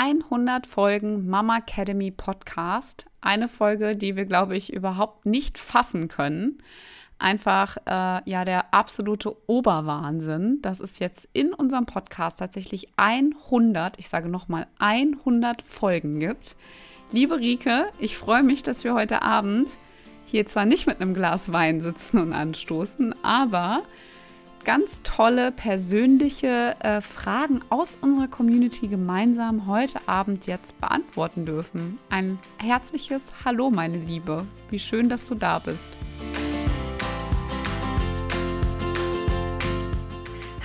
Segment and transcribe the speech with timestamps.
[0.00, 3.06] 100 Folgen Mama Academy Podcast.
[3.20, 6.62] Eine Folge, die wir, glaube ich, überhaupt nicht fassen können.
[7.18, 14.08] Einfach, äh, ja, der absolute Oberwahnsinn, dass es jetzt in unserem Podcast tatsächlich 100, ich
[14.08, 16.54] sage nochmal 100 Folgen gibt.
[17.10, 19.78] Liebe Rike, ich freue mich, dass wir heute Abend
[20.26, 23.82] hier zwar nicht mit einem Glas Wein sitzen und anstoßen, aber
[24.68, 31.98] ganz tolle persönliche äh, Fragen aus unserer Community gemeinsam heute Abend jetzt beantworten dürfen.
[32.10, 34.44] Ein herzliches Hallo, meine Liebe.
[34.68, 35.88] Wie schön, dass du da bist.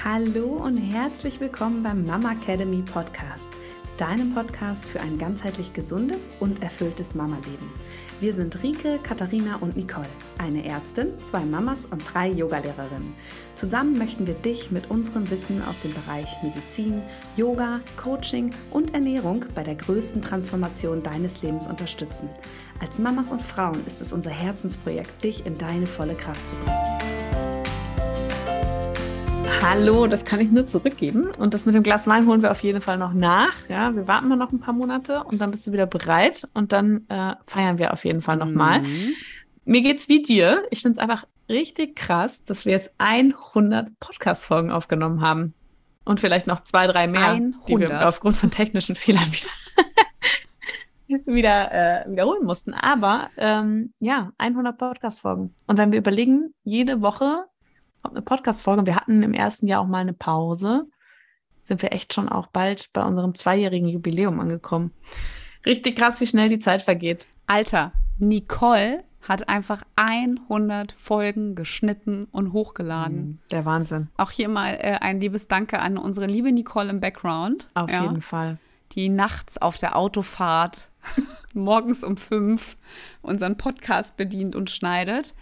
[0.03, 3.51] Hallo und herzlich willkommen beim Mama Academy Podcast,
[3.95, 7.71] deinem Podcast für ein ganzheitlich gesundes und erfülltes Mama-Leben.
[8.19, 13.13] Wir sind Rike, Katharina und Nicole, eine Ärztin, zwei Mamas und drei Yogalehrerinnen.
[13.55, 17.01] Zusammen möchten wir dich mit unserem Wissen aus dem Bereich Medizin,
[17.35, 22.29] Yoga, Coaching und Ernährung bei der größten Transformation deines Lebens unterstützen.
[22.81, 27.13] Als Mamas und Frauen ist es unser Herzensprojekt, dich in deine volle Kraft zu bringen.
[29.61, 31.29] Hallo, das kann ich nur zurückgeben.
[31.37, 33.53] Und das mit dem Glas Wein holen wir auf jeden Fall noch nach.
[33.69, 36.73] Ja, wir warten mal noch ein paar Monate und dann bist du wieder bereit und
[36.73, 38.81] dann äh, feiern wir auf jeden Fall nochmal.
[38.81, 39.13] Mhm.
[39.65, 40.63] Mir geht's wie dir.
[40.71, 45.53] Ich finde es einfach richtig krass, dass wir jetzt 100 Podcast-Folgen aufgenommen haben.
[46.05, 47.69] Und vielleicht noch zwei, drei mehr, 100.
[47.69, 49.31] die wir aufgrund von technischen Fehlern
[51.07, 52.73] wieder, wieder äh, wiederholen mussten.
[52.73, 55.55] Aber ähm, ja, 100 Podcast-Folgen.
[55.65, 57.45] Und wenn wir überlegen, jede Woche
[58.03, 58.85] kommt eine Podcast-Folge.
[58.85, 60.85] Wir hatten im ersten Jahr auch mal eine Pause.
[61.61, 64.91] Sind wir echt schon auch bald bei unserem zweijährigen Jubiläum angekommen.
[65.65, 67.29] Richtig krass, wie schnell die Zeit vergeht.
[67.47, 73.17] Alter, Nicole hat einfach 100 Folgen geschnitten und hochgeladen.
[73.17, 74.09] Mhm, der Wahnsinn.
[74.17, 77.69] Auch hier mal äh, ein liebes Danke an unsere liebe Nicole im Background.
[77.73, 78.57] Auf ja, jeden Fall.
[78.91, 80.89] Die nachts auf der Autofahrt
[81.53, 82.77] morgens um fünf
[83.21, 85.33] unseren Podcast bedient und schneidet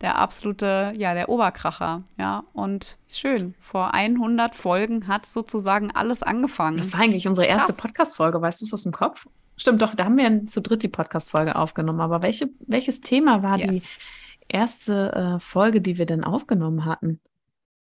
[0.00, 2.44] der absolute, ja, der Oberkracher, ja.
[2.52, 6.76] Und schön, vor 100 Folgen hat sozusagen alles angefangen.
[6.76, 9.26] Das war eigentlich unsere erste Podcast-Folge, weißt du es aus dem Kopf?
[9.56, 12.00] Stimmt doch, da haben wir zu dritt die Podcast-Folge aufgenommen.
[12.00, 13.70] Aber welche, welches Thema war yes.
[14.48, 17.20] die erste äh, Folge, die wir denn aufgenommen hatten?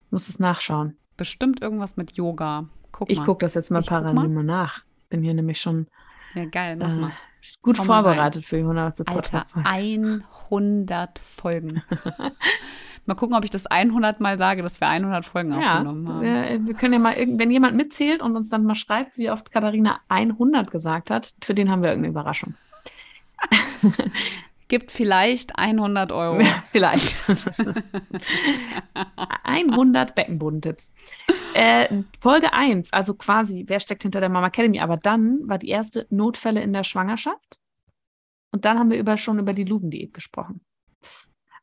[0.04, 0.97] Ich muss es nachschauen.
[1.16, 2.69] Bestimmt irgendwas mit Yoga.
[2.92, 4.84] Guck ich gucke das jetzt mal parallel mal nach.
[5.08, 5.88] Bin hier nämlich schon.
[6.34, 7.12] Ja, geil, mach äh, mal.
[7.62, 9.04] Gut Komm vorbereitet für die 100.
[9.04, 9.54] Podcast.
[9.56, 11.82] Alter, 100 Folgen.
[13.06, 16.22] mal gucken, ob ich das 100 Mal sage, dass wir 100 Folgen ja, aufgenommen haben.
[16.22, 19.50] Wir, wir können ja mal, wenn jemand mitzählt und uns dann mal schreibt, wie oft
[19.50, 22.54] Katharina 100 gesagt hat, für den haben wir irgendeine Überraschung.
[24.69, 26.41] Gibt vielleicht 100 Euro.
[26.41, 27.25] Ja, vielleicht.
[29.44, 30.92] 100 Beckenbodentipps.
[31.54, 34.81] Äh, Folge 1, also quasi, wer steckt hinter der Mama Academy?
[34.81, 37.59] Aber dann war die erste Notfälle in der Schwangerschaft.
[38.53, 40.60] Und dann haben wir über, schon über die Lugendiät gesprochen.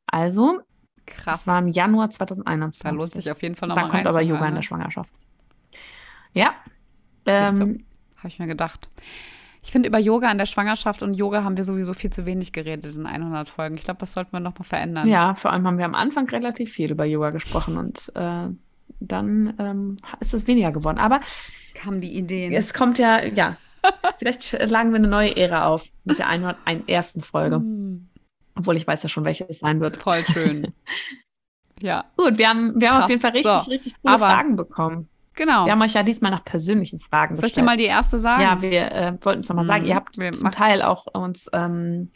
[0.06, 0.60] Also,
[1.12, 1.40] krass.
[1.40, 2.84] Das war im Januar 2021.
[2.84, 3.92] Da lohnt sich auf jeden Fall nochmal rein.
[3.92, 5.10] Da kommt aber Yoga in der Schwangerschaft.
[6.34, 6.54] Ja.
[7.26, 7.86] Ähm,
[8.18, 8.90] Habe ich mir gedacht.
[9.64, 12.52] Ich finde, über Yoga in der Schwangerschaft und Yoga haben wir sowieso viel zu wenig
[12.52, 13.76] geredet in 100 Folgen.
[13.76, 15.08] Ich glaube, das sollten wir nochmal verändern.
[15.08, 18.48] Ja, vor allem haben wir am Anfang relativ viel über Yoga gesprochen und äh,
[19.00, 20.98] dann ähm, ist es weniger geworden.
[20.98, 21.22] Aber
[21.76, 22.54] kamen die Ideen.
[22.54, 23.58] Es kommt ja, ja.
[24.20, 26.84] Vielleicht schlagen wir eine neue Ära auf mit der 101.
[26.88, 27.60] ersten Folge.
[27.60, 28.08] Mm.
[28.62, 29.98] Obwohl ich weiß ja schon, welche es sein wird.
[29.98, 30.74] Voll schön.
[31.82, 32.06] ja.
[32.16, 33.72] Gut, wir haben, wir haben auf jeden Fall richtig, so.
[33.72, 35.10] richtig coole Fragen bekommen.
[35.36, 35.66] Genau.
[35.66, 38.42] Wir haben euch ja diesmal nach persönlichen Fragen Soll ich dir mal die erste sagen?
[38.42, 39.68] Ja, wir äh, wollten es nochmal mhm.
[39.68, 39.86] sagen.
[39.86, 42.10] Ihr habt wir zum Teil auch uns ähm,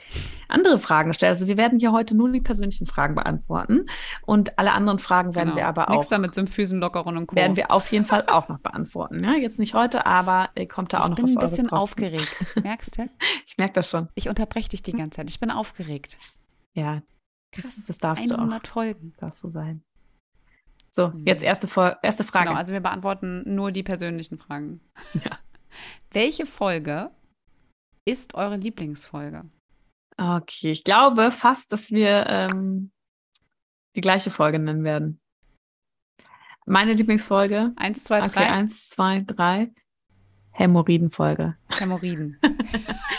[0.50, 1.32] andere Fragen gestellt.
[1.32, 3.86] Also wir werden hier heute nur die persönlichen Fragen beantworten
[4.26, 5.58] und alle anderen Fragen werden genau.
[5.58, 5.96] wir aber auch.
[5.96, 7.38] Nichts damit Symphysen, Lockerung und Co.
[7.38, 9.24] Werden wir auf jeden Fall auch noch beantworten.
[9.24, 11.50] Ja, jetzt nicht heute, aber äh, kommt da auch ich noch was Ich bin ein
[11.50, 12.36] bisschen aufgeregt.
[12.64, 13.10] Merkst du?
[13.46, 14.10] ich merke das schon.
[14.16, 15.30] Ich unterbreche dich die ganze Zeit.
[15.30, 16.18] Ich bin aufgeregt.
[16.74, 17.02] Ja,
[17.56, 18.46] das, das darfst 100 du auch.
[18.46, 19.14] 100 Folgen.
[19.20, 19.84] Darfst du sein.
[20.96, 21.26] So, mhm.
[21.26, 21.68] jetzt erste,
[22.02, 22.46] erste Frage.
[22.48, 24.80] Genau, also wir beantworten nur die persönlichen Fragen.
[25.14, 25.40] Ja.
[26.12, 27.12] Welche Folge
[28.06, 29.44] ist eure Lieblingsfolge?
[30.16, 32.92] Okay, ich glaube fast, dass wir ähm,
[33.98, 35.20] die gleiche Folge nennen werden.
[36.66, 37.74] Meine Lieblingsfolge.
[37.76, 38.28] Eins, zwei, drei.
[38.28, 39.74] Okay, eins, zwei, drei.
[40.52, 41.58] Hämorrhoidenfolge.
[41.68, 42.40] Hämorrhoiden.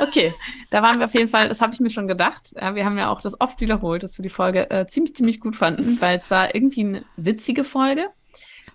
[0.00, 0.34] Okay,
[0.70, 2.54] da waren wir auf jeden Fall, das habe ich mir schon gedacht.
[2.54, 5.56] Wir haben ja auch das oft wiederholt, dass wir die Folge äh, ziemlich, ziemlich gut
[5.56, 8.08] fanden, weil es war irgendwie eine witzige Folge.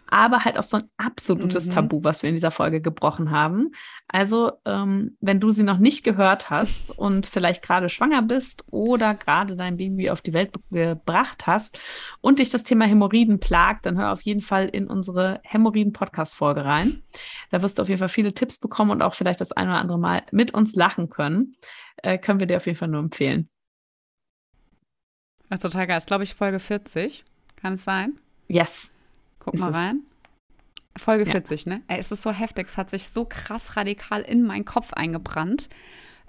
[0.08, 1.72] Aber halt auch so ein absolutes mhm.
[1.72, 3.72] Tabu, was wir in dieser Folge gebrochen haben.
[4.08, 9.16] Also, ähm, wenn du sie noch nicht gehört hast und vielleicht gerade schwanger bist oder
[9.16, 11.80] gerade dein Baby auf die Welt gebracht hast
[12.22, 17.04] und dich das Thema Hämorrhoiden plagt, dann hör auf jeden Fall in unsere Hämorrhoiden-Podcast-Folge rein.
[17.52, 19.78] Da wirst du auf jeden Fall viele Tipps bekommen und auch vielleicht das ein oder
[19.78, 21.54] andere Mal mit uns lachen können.
[21.98, 23.50] Äh, können wir dir auf jeden Fall nur empfehlen.
[25.50, 25.96] Das ist total geil.
[25.96, 27.24] Das ist, glaube ich, Folge 40.
[27.56, 28.20] Kann es sein?
[28.48, 28.94] Yes.
[29.46, 30.02] Guck mal rein.
[30.98, 31.74] Folge 40, ja.
[31.74, 31.84] ne?
[31.88, 32.68] Ey, es ist so heftig.
[32.68, 35.70] Es hat sich so krass radikal in meinen Kopf eingebrannt.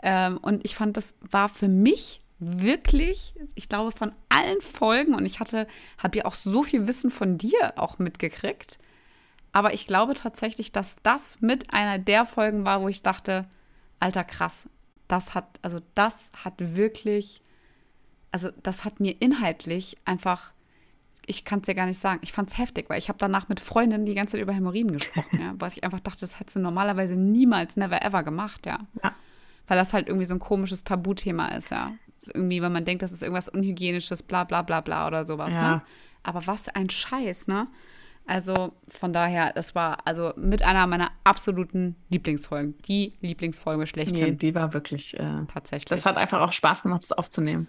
[0.02, 5.24] Ähm, und ich fand, das war für mich wirklich, ich glaube, von allen Folgen, und
[5.24, 5.66] ich hatte,
[5.98, 8.78] habe ja auch so viel Wissen von dir auch mitgekriegt.
[9.52, 13.48] Aber ich glaube tatsächlich, dass das mit einer der Folgen war, wo ich dachte,
[14.00, 14.68] alter krass,
[15.08, 17.40] das hat, also das hat wirklich,
[18.32, 20.52] also das hat mir inhaltlich einfach
[21.26, 22.20] ich kann es dir gar nicht sagen.
[22.22, 24.92] Ich fand es heftig, weil ich habe danach mit Freundinnen die ganze Zeit über Hämorrhoiden
[24.92, 28.80] gesprochen, ja, was ich einfach dachte, das hättest du normalerweise niemals, never ever gemacht, ja.
[29.02, 29.14] ja.
[29.66, 31.92] Weil das halt irgendwie so ein komisches Tabuthema ist, ja.
[32.20, 35.52] Ist irgendwie, wenn man denkt, das ist irgendwas Unhygienisches, bla bla bla bla oder sowas,
[35.52, 35.76] ja.
[35.76, 35.82] ne?
[36.22, 37.68] Aber was ein Scheiß, ne?
[38.26, 42.76] Also von daher, das war also mit einer meiner absoluten Lieblingsfolgen.
[42.88, 44.30] Die Lieblingsfolge schlechthin.
[44.30, 45.84] Nee, die war wirklich äh, tatsächlich.
[45.84, 47.68] Das hat einfach auch Spaß gemacht, das aufzunehmen.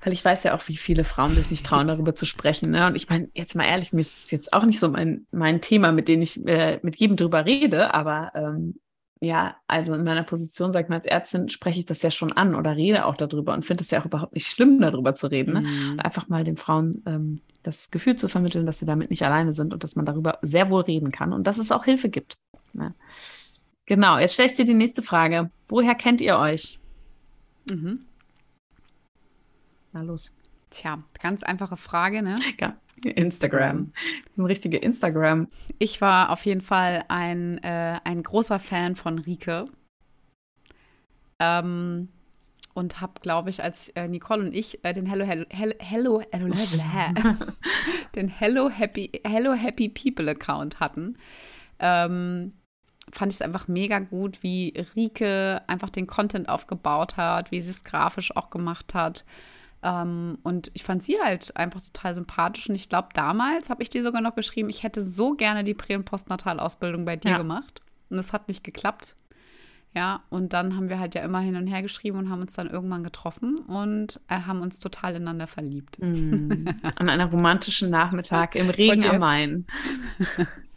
[0.00, 2.70] Weil ich weiß ja auch, wie viele Frauen sich nicht trauen, darüber zu sprechen.
[2.70, 2.86] Ne?
[2.86, 5.60] Und ich meine, jetzt mal ehrlich, mir ist es jetzt auch nicht so mein, mein
[5.60, 8.74] Thema, mit dem ich äh, mit jedem drüber rede, aber ähm,
[9.20, 12.32] ja, also in meiner Position, sag ich mal, als Ärztin spreche ich das ja schon
[12.32, 15.26] an oder rede auch darüber und finde es ja auch überhaupt nicht schlimm, darüber zu
[15.26, 15.54] reden.
[15.54, 15.60] Ne?
[15.62, 16.00] Mhm.
[16.00, 19.72] Einfach mal den Frauen ähm, das Gefühl zu vermitteln, dass sie damit nicht alleine sind
[19.72, 22.38] und dass man darüber sehr wohl reden kann und dass es auch Hilfe gibt.
[22.72, 22.94] Ne?
[23.86, 25.50] Genau, jetzt stelle ich dir die nächste Frage.
[25.68, 26.78] Woher kennt ihr euch?
[27.68, 28.04] Mhm.
[29.92, 30.32] Na los.
[30.70, 32.40] Tja, ganz einfache Frage, ne?
[32.60, 33.92] Ja, Instagram.
[34.36, 35.48] Ein richtiger Instagram.
[35.78, 39.66] Ich war auf jeden Fall ein, äh, ein großer Fan von Rike.
[41.38, 42.08] Ähm,
[42.74, 46.22] und habe, glaube ich, als äh, Nicole und ich äh, den Hello Hello Hello, Hello,
[46.32, 47.34] Hello
[48.14, 51.18] den Hello Happy Hello Happy People Account hatten,
[51.78, 52.52] ähm,
[53.12, 57.70] fand ich es einfach mega gut, wie Rike einfach den Content aufgebaut hat, wie sie
[57.70, 59.24] es grafisch auch gemacht hat.
[59.82, 62.68] Ähm, und ich fand sie halt einfach total sympathisch.
[62.68, 65.74] Und ich glaube, damals habe ich dir sogar noch geschrieben, ich hätte so gerne die
[65.74, 67.38] Prä- und Postnatalausbildung bei dir ja.
[67.38, 67.82] gemacht.
[68.10, 69.16] Und es hat nicht geklappt.
[69.94, 72.52] Ja, und dann haben wir halt ja immer hin und her geschrieben und haben uns
[72.52, 75.98] dann irgendwann getroffen und äh, haben uns total ineinander verliebt.
[75.98, 76.66] Mm,
[76.96, 79.66] an einem romantischen Nachmittag im Regen am Main.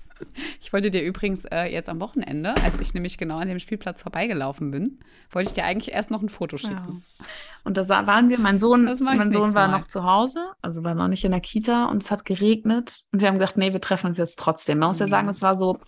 [0.59, 4.01] Ich wollte dir übrigens äh, jetzt am Wochenende, als ich nämlich genau an dem Spielplatz
[4.01, 4.99] vorbeigelaufen bin,
[5.31, 7.01] wollte ich dir eigentlich erst noch ein Foto schicken.
[7.19, 7.25] Ja.
[7.63, 9.79] Und da waren wir, mein Sohn, mein Sohn war Mal.
[9.79, 13.03] noch zu Hause, also war noch nicht in der Kita und es hat geregnet.
[13.11, 14.79] Und wir haben gesagt, nee, wir treffen uns jetzt trotzdem.
[14.79, 15.79] Man muss ja, ja sagen, es war so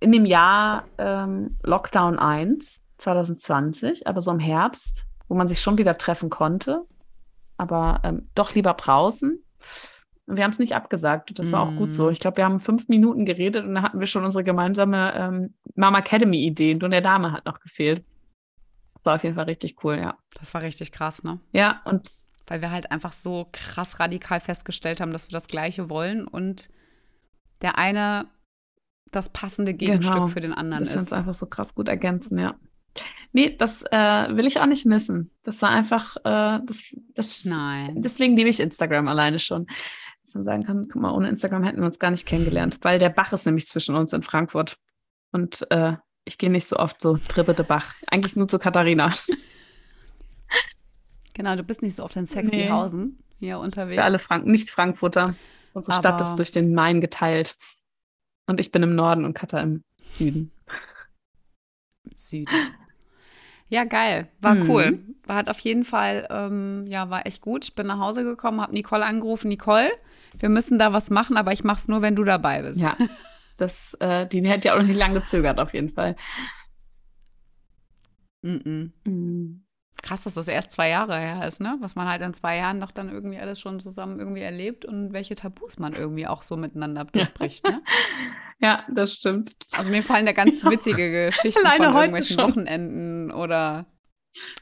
[0.00, 5.78] in dem Jahr ähm, Lockdown 1, 2020, aber so im Herbst, wo man sich schon
[5.78, 6.84] wieder treffen konnte,
[7.56, 9.42] aber ähm, doch lieber draußen.
[10.26, 11.38] Wir haben es nicht abgesagt.
[11.38, 12.08] Das war auch gut so.
[12.08, 12.10] Mm.
[12.10, 15.54] Ich glaube, wir haben fünf Minuten geredet und dann hatten wir schon unsere gemeinsame ähm,
[15.76, 16.74] Mama Academy-Idee.
[16.82, 18.04] Und der Dame hat noch gefehlt.
[18.94, 20.18] Das war auf jeden Fall richtig cool, ja.
[20.34, 21.40] Das war richtig krass, ne?
[21.52, 22.08] Ja, und.
[22.48, 26.70] Weil wir halt einfach so krass radikal festgestellt haben, dass wir das Gleiche wollen und
[27.60, 28.28] der eine
[29.10, 30.26] das passende Gegenstück genau.
[30.26, 30.96] für den anderen das ist.
[30.96, 32.54] Das uns einfach so krass gut ergänzen, ja.
[33.32, 35.30] Nee, das äh, will ich auch nicht missen.
[35.42, 36.82] Das war einfach, äh, das,
[37.14, 38.00] das, Nein.
[38.00, 39.66] Deswegen liebe ich Instagram alleine schon
[40.26, 42.98] dass man sagen kann, guck mal, ohne Instagram hätten wir uns gar nicht kennengelernt, weil
[42.98, 44.76] der Bach ist nämlich zwischen uns in Frankfurt.
[45.30, 45.94] Und äh,
[46.24, 47.94] ich gehe nicht so oft so trippete Bach.
[48.08, 49.12] Eigentlich nur zu Katharina.
[51.34, 53.48] Genau, du bist nicht so oft in Sexyhausen nee.
[53.48, 53.96] hier unterwegs.
[53.96, 55.34] Für alle Frank nicht Frankfurter.
[55.74, 57.58] Unsere Aber Stadt ist durch den Main geteilt.
[58.46, 60.50] Und ich bin im Norden und Katha im Süden.
[62.14, 62.48] Süden.
[63.68, 64.28] Ja, geil.
[64.40, 64.70] War mhm.
[64.70, 64.98] cool.
[65.24, 67.64] War halt auf jeden Fall, ähm, ja, war echt gut.
[67.64, 69.48] Ich bin nach Hause gekommen, habe Nicole angerufen.
[69.48, 69.90] Nicole,
[70.38, 72.80] wir müssen da was machen, aber ich mache es nur, wenn du dabei bist.
[72.80, 72.96] Ja,
[73.56, 76.16] das, äh, die hätte ja auch noch nicht lange gezögert, auf jeden Fall.
[78.42, 78.90] Mm -mm.
[79.04, 79.62] Mm.
[80.02, 81.78] Krass, dass das erst zwei Jahre her ist, ne?
[81.80, 85.12] Was man halt in zwei Jahren doch dann irgendwie alles schon zusammen irgendwie erlebt und
[85.12, 87.72] welche Tabus man irgendwie auch so miteinander bespricht, ja.
[87.72, 87.82] ne?
[88.58, 89.54] Ja, das stimmt.
[89.72, 93.84] Also mir fallen da ganz witzige Geschichten von irgendwelchen Wochenenden oder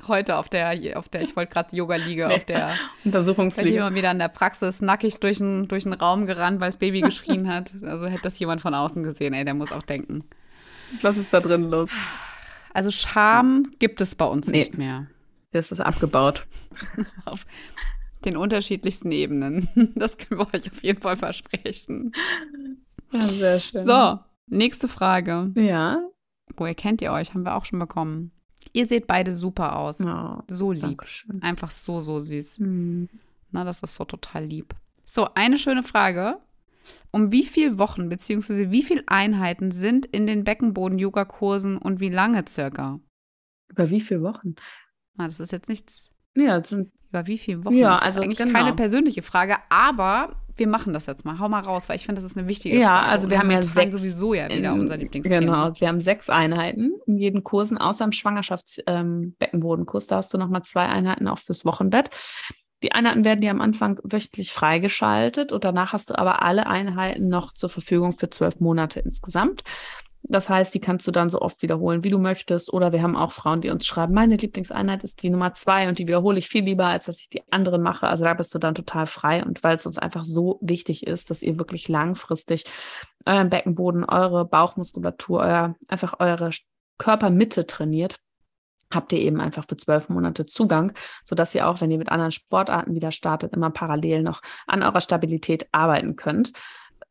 [0.06, 2.34] heute auf der, auf der, ich wollte gerade Yoga-Liege, nee.
[2.34, 3.76] auf der Untersuchungsliege.
[3.76, 7.00] immer wieder in der Praxis nackig durch den, durch den Raum gerannt, weil das Baby
[7.00, 7.74] geschrien hat.
[7.82, 10.24] Also hätte das jemand von außen gesehen, ey, der muss auch denken.
[11.02, 11.90] Was ist da drin los?
[12.72, 14.58] Also Scham gibt es bei uns nee.
[14.58, 15.06] nicht mehr.
[15.52, 16.46] Das ist abgebaut.
[18.24, 19.68] den unterschiedlichsten Ebenen.
[19.94, 22.12] Das können wir euch auf jeden Fall versprechen.
[23.12, 23.84] Ja, sehr schön.
[23.84, 25.52] So, nächste Frage.
[25.54, 25.98] Ja.
[26.56, 27.34] Woher kennt ihr euch?
[27.34, 28.32] Haben wir auch schon bekommen.
[28.74, 30.00] Ihr seht beide super aus.
[30.02, 30.82] Oh, so lieb.
[30.82, 31.40] Dankeschön.
[31.42, 32.58] Einfach so, so süß.
[32.58, 33.08] Hm.
[33.52, 34.74] Na, das ist so total lieb.
[35.06, 36.40] So, eine schöne Frage.
[37.12, 38.72] Um wie viele Wochen bzw.
[38.72, 42.98] wie viele Einheiten sind in den Beckenboden-Yoga-Kursen und wie lange circa?
[43.68, 44.56] Über wie viele Wochen?
[45.16, 46.10] Ah, das ist jetzt nichts.
[46.34, 47.74] Ja, das sind, Über wie viele Wochen?
[47.76, 48.58] Ja, das ist also eigentlich genau.
[48.58, 51.38] keine persönliche Frage, aber wir machen das jetzt mal.
[51.38, 53.08] Hau mal raus, weil ich finde, das ist eine wichtige Ja, Frage.
[53.10, 55.40] also wir haben ja sechs sowieso ja wieder in- unser Lieblingsthema.
[55.40, 60.06] Genau, wir haben sechs Einheiten in jeden Kursen, außer im Schwangerschafts-Beckenbodenkurs.
[60.08, 62.10] da hast du nochmal zwei Einheiten auch fürs Wochenbett.
[62.82, 67.28] Die Einheiten werden dir am Anfang wöchentlich freigeschaltet und danach hast du aber alle Einheiten
[67.28, 69.62] noch zur Verfügung für zwölf Monate insgesamt.
[70.26, 72.72] Das heißt, die kannst du dann so oft wiederholen, wie du möchtest.
[72.72, 75.98] Oder wir haben auch Frauen, die uns schreiben, meine Lieblingseinheit ist die Nummer zwei und
[75.98, 78.08] die wiederhole ich viel lieber, als dass ich die anderen mache.
[78.08, 79.44] Also da bist du dann total frei.
[79.44, 82.64] Und weil es uns einfach so wichtig ist, dass ihr wirklich langfristig
[83.26, 86.50] euren Beckenboden, eure Bauchmuskulatur, euer, einfach eure
[86.96, 88.18] Körpermitte trainiert,
[88.90, 92.32] habt ihr eben einfach für zwölf Monate Zugang, sodass ihr auch, wenn ihr mit anderen
[92.32, 96.52] Sportarten wieder startet, immer parallel noch an eurer Stabilität arbeiten könnt.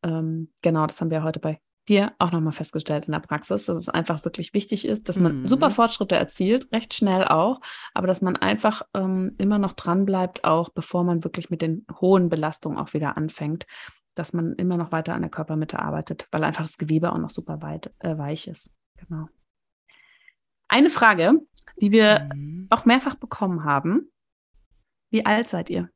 [0.02, 1.60] Ähm, genau, das haben wir heute bei
[1.90, 5.42] dir auch nochmal festgestellt in der Praxis, dass es einfach wirklich wichtig ist, dass man
[5.42, 5.48] Mhm.
[5.48, 7.60] super Fortschritte erzielt, recht schnell auch,
[7.94, 11.86] aber dass man einfach ähm, immer noch dran bleibt, auch bevor man wirklich mit den
[12.00, 13.66] hohen Belastungen auch wieder anfängt,
[14.16, 17.32] dass man immer noch weiter an der Körpermitte arbeitet, weil einfach das Gewebe auch noch
[17.32, 18.72] super weit, äh, weich ist.
[18.98, 19.28] Genau.
[20.70, 21.34] Eine Frage,
[21.82, 22.68] die wir Mhm.
[22.70, 24.10] auch mehrfach bekommen haben.
[25.12, 25.90] Wie alt seid ihr?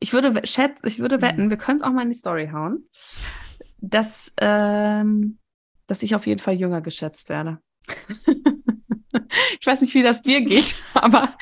[0.00, 1.22] Ich würde we- schätz, ich würde Mhm.
[1.22, 2.88] wetten, wir können es auch mal in die Story hauen,
[3.82, 5.38] dass, ähm,
[5.86, 7.58] dass ich auf jeden Fall jünger geschätzt werde.
[9.60, 11.36] ich weiß nicht, wie das dir geht, aber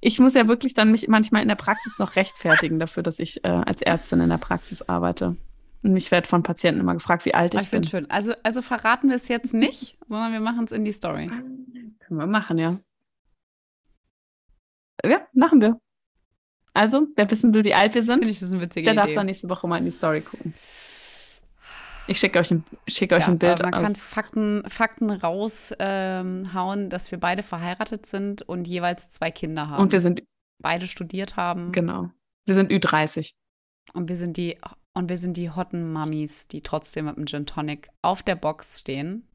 [0.00, 3.44] ich muss ja wirklich dann mich manchmal in der Praxis noch rechtfertigen dafür, dass ich
[3.44, 5.36] äh, als Ärztin in der Praxis arbeite.
[5.82, 7.84] Und ich werde von Patienten immer gefragt, wie alt ich, ich bin.
[7.84, 8.10] finde schön.
[8.10, 11.26] Also, also verraten wir es jetzt nicht, sondern wir machen es in die Story.
[11.26, 12.80] Können wir machen, ja.
[15.04, 15.78] Ja, machen wir.
[16.72, 19.14] Also, wer wissen will, wie alt wir sind, ich, der darf Idee.
[19.14, 20.54] dann nächste Woche mal in die Story gucken.
[22.06, 23.98] Ich schicke euch ein, schicke euch Tja, ein Bild man kann aus.
[23.98, 29.82] Fakten, Fakten raushauen, ähm, dass wir beide verheiratet sind und jeweils zwei Kinder haben.
[29.82, 30.22] Und wir sind,
[30.62, 31.72] beide studiert haben.
[31.72, 32.10] genau,
[32.46, 33.32] wir sind Ü30.
[33.92, 34.58] Und wir sind die
[34.94, 38.78] und wir sind die hotten Mummies, die trotzdem mit dem Gin Tonic auf der Box
[38.80, 39.28] stehen.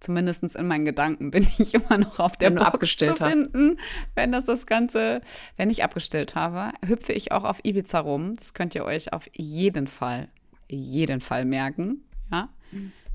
[0.00, 3.30] Zumindest in meinen Gedanken bin ich immer noch auf der Wenn Box zu hast.
[3.30, 3.78] finden.
[4.14, 5.20] Wenn das das Ganze,
[5.56, 8.34] wenn ich abgestillt habe, hüpfe ich auch auf Ibiza rum.
[8.36, 10.28] Das könnt ihr euch auf jeden Fall,
[10.76, 12.04] jeden Fall merken.
[12.30, 12.48] Ja?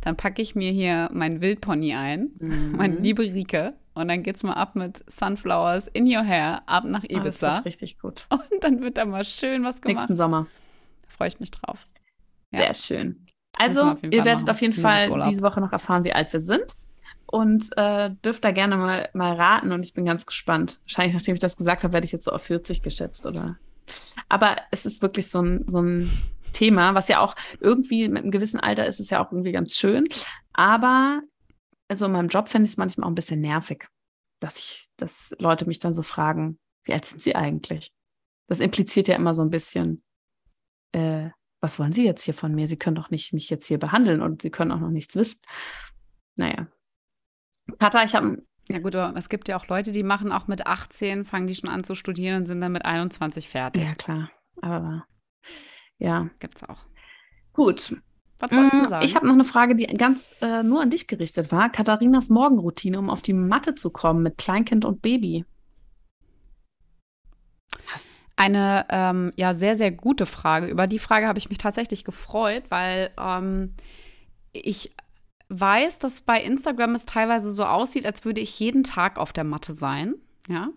[0.01, 2.73] Dann packe ich mir hier mein Wildpony ein, Mhm.
[2.77, 3.73] meine liebe Rike.
[3.93, 7.55] Und dann geht's mal ab mit Sunflowers in your hair, ab nach Ah, das Ibiza.
[7.55, 8.27] wird richtig gut.
[8.29, 9.97] und dann wird da mal schön was gemacht.
[9.99, 10.47] Nächsten Sommer.
[11.07, 11.87] Freue ich mich drauf.
[12.51, 12.59] Ja.
[12.59, 13.25] Sehr schön.
[13.57, 16.75] Also, ihr werdet auf jeden Fall diese Woche noch erfahren, wie alt wir sind.
[17.25, 19.71] Und äh, dürft da gerne mal, mal raten.
[19.71, 20.81] Und ich bin ganz gespannt.
[20.83, 23.57] Wahrscheinlich, nachdem ich das gesagt habe, werde ich jetzt so auf 40 geschätzt, oder?
[24.27, 26.11] Aber es ist wirklich so ein, so ein
[26.55, 29.75] Thema, was ja auch irgendwie mit einem gewissen Alter ist, es ja auch irgendwie ganz
[29.75, 30.05] schön.
[30.53, 31.21] Aber
[31.87, 33.87] also in meinem Job finde ich es manchmal auch ein bisschen nervig,
[34.39, 37.91] dass ich, dass Leute mich dann so fragen, wie alt sind sie eigentlich?
[38.47, 40.03] Das impliziert ja immer so ein bisschen,
[40.91, 41.29] äh,
[41.61, 42.67] was wollen Sie jetzt hier von mir?
[42.67, 45.41] Sie können doch nicht mich jetzt hier behandeln und Sie können auch noch nichts wissen.
[46.35, 46.67] Naja.
[47.79, 50.67] Tata, ich habe Ja gut, aber es gibt ja auch Leute, die machen auch mit
[50.67, 53.83] 18, fangen die schon an zu studieren und sind dann mit 21 fertig.
[53.83, 54.29] ja klar,
[54.61, 55.05] aber
[55.99, 56.85] ja, Gibt's auch.
[57.53, 57.95] gut.
[58.39, 59.01] Was wolltest du Mm, sagen?
[59.01, 61.69] Ich habe noch eine Frage, die ganz äh, nur an dich gerichtet war.
[61.71, 65.45] Katharinas Morgenroutine, um auf die Matte zu kommen mit Kleinkind und Baby.
[67.87, 70.67] Hast, Eine ähm, ja sehr, sehr gute Frage.
[70.67, 73.73] Über die Frage habe ich mich tatsächlich gefreut, weil ähm,
[74.53, 74.93] ich
[75.49, 79.45] weiß, dass bei Instagram es teilweise so aussieht, als würde ich jeden Tag auf der
[79.45, 80.15] Matte sein.
[80.49, 80.69] Ja.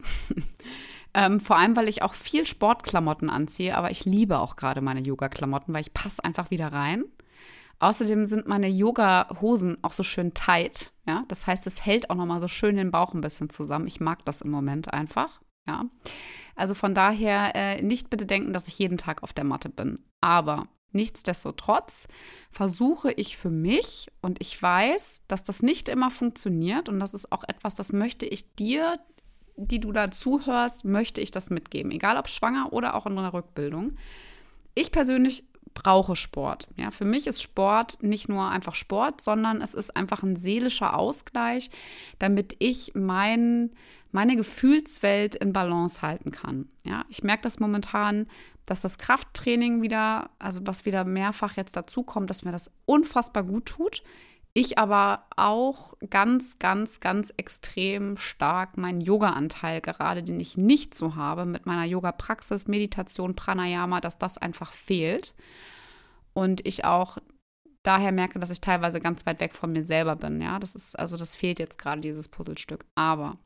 [1.18, 5.00] Ähm, vor allem, weil ich auch viel Sportklamotten anziehe, aber ich liebe auch gerade meine
[5.00, 7.02] Yoga-Klamotten, weil ich passe einfach wieder rein.
[7.80, 10.92] Außerdem sind meine Yoga-Hosen auch so schön tight.
[11.08, 13.88] Ja, das heißt, es hält auch noch mal so schön den Bauch ein bisschen zusammen.
[13.88, 15.40] Ich mag das im Moment einfach.
[15.66, 15.86] Ja,
[16.54, 20.04] also von daher äh, nicht bitte denken, dass ich jeden Tag auf der Matte bin.
[20.20, 22.06] Aber nichtsdestotrotz
[22.52, 27.32] versuche ich für mich und ich weiß, dass das nicht immer funktioniert und das ist
[27.32, 29.00] auch etwas, das möchte ich dir,
[29.58, 31.90] die du da zuhörst, möchte ich das mitgeben.
[31.90, 33.96] Egal ob schwanger oder auch in einer Rückbildung.
[34.74, 36.68] Ich persönlich brauche Sport.
[36.76, 40.96] Ja, für mich ist Sport nicht nur einfach Sport, sondern es ist einfach ein seelischer
[40.96, 41.70] Ausgleich,
[42.18, 43.70] damit ich mein,
[44.12, 46.68] meine Gefühlswelt in Balance halten kann.
[46.84, 48.26] Ja, ich merke das momentan,
[48.66, 53.42] dass das Krafttraining wieder, also was wieder mehrfach jetzt dazu kommt, dass mir das unfassbar
[53.42, 54.02] gut tut.
[54.60, 61.14] Ich aber auch ganz, ganz, ganz extrem stark meinen Yoga-Anteil gerade, den ich nicht so
[61.14, 65.32] habe mit meiner Yoga-Praxis, Meditation, Pranayama, dass das einfach fehlt.
[66.32, 67.18] Und ich auch
[67.84, 70.40] daher merke, dass ich teilweise ganz weit weg von mir selber bin.
[70.40, 72.84] Ja, das ist, also das fehlt jetzt gerade dieses Puzzlestück.
[72.96, 73.38] Aber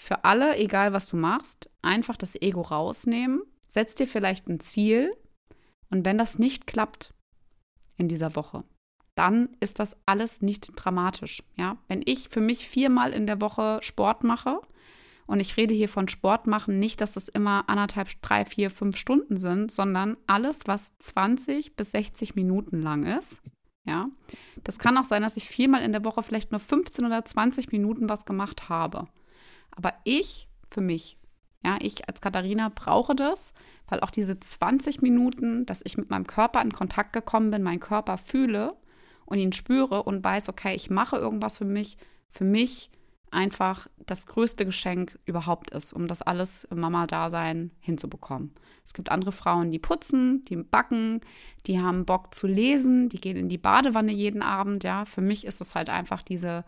[0.00, 5.12] für alle, egal was du machst, einfach das Ego rausnehmen, setz dir vielleicht ein Ziel
[5.90, 7.12] und wenn das nicht klappt
[7.96, 8.62] in dieser Woche,
[9.14, 11.42] dann ist das alles nicht dramatisch.
[11.56, 14.60] Ja, wenn ich für mich viermal in der Woche Sport mache
[15.26, 18.96] und ich rede hier von Sport machen, nicht, dass das immer anderthalb, drei, vier, fünf
[18.96, 23.40] Stunden sind, sondern alles, was 20 bis 60 Minuten lang ist.
[23.86, 24.08] Ja,
[24.62, 27.70] das kann auch sein, dass ich viermal in der Woche vielleicht nur 15 oder 20
[27.70, 29.06] Minuten was gemacht habe.
[29.70, 31.18] Aber ich für mich,
[31.62, 33.52] ja, ich als Katharina brauche das,
[33.86, 37.80] weil auch diese 20 Minuten, dass ich mit meinem Körper in Kontakt gekommen bin, meinen
[37.80, 38.74] Körper fühle
[39.26, 41.96] und ihn spüre und weiß, okay, ich mache irgendwas für mich,
[42.28, 42.90] für mich
[43.30, 48.54] einfach das größte Geschenk überhaupt ist, um das alles im Mama-Dasein hinzubekommen.
[48.84, 51.20] Es gibt andere Frauen, die putzen, die backen,
[51.66, 54.84] die haben Bock zu lesen, die gehen in die Badewanne jeden Abend.
[54.84, 56.64] Ja, für mich ist es halt einfach diese,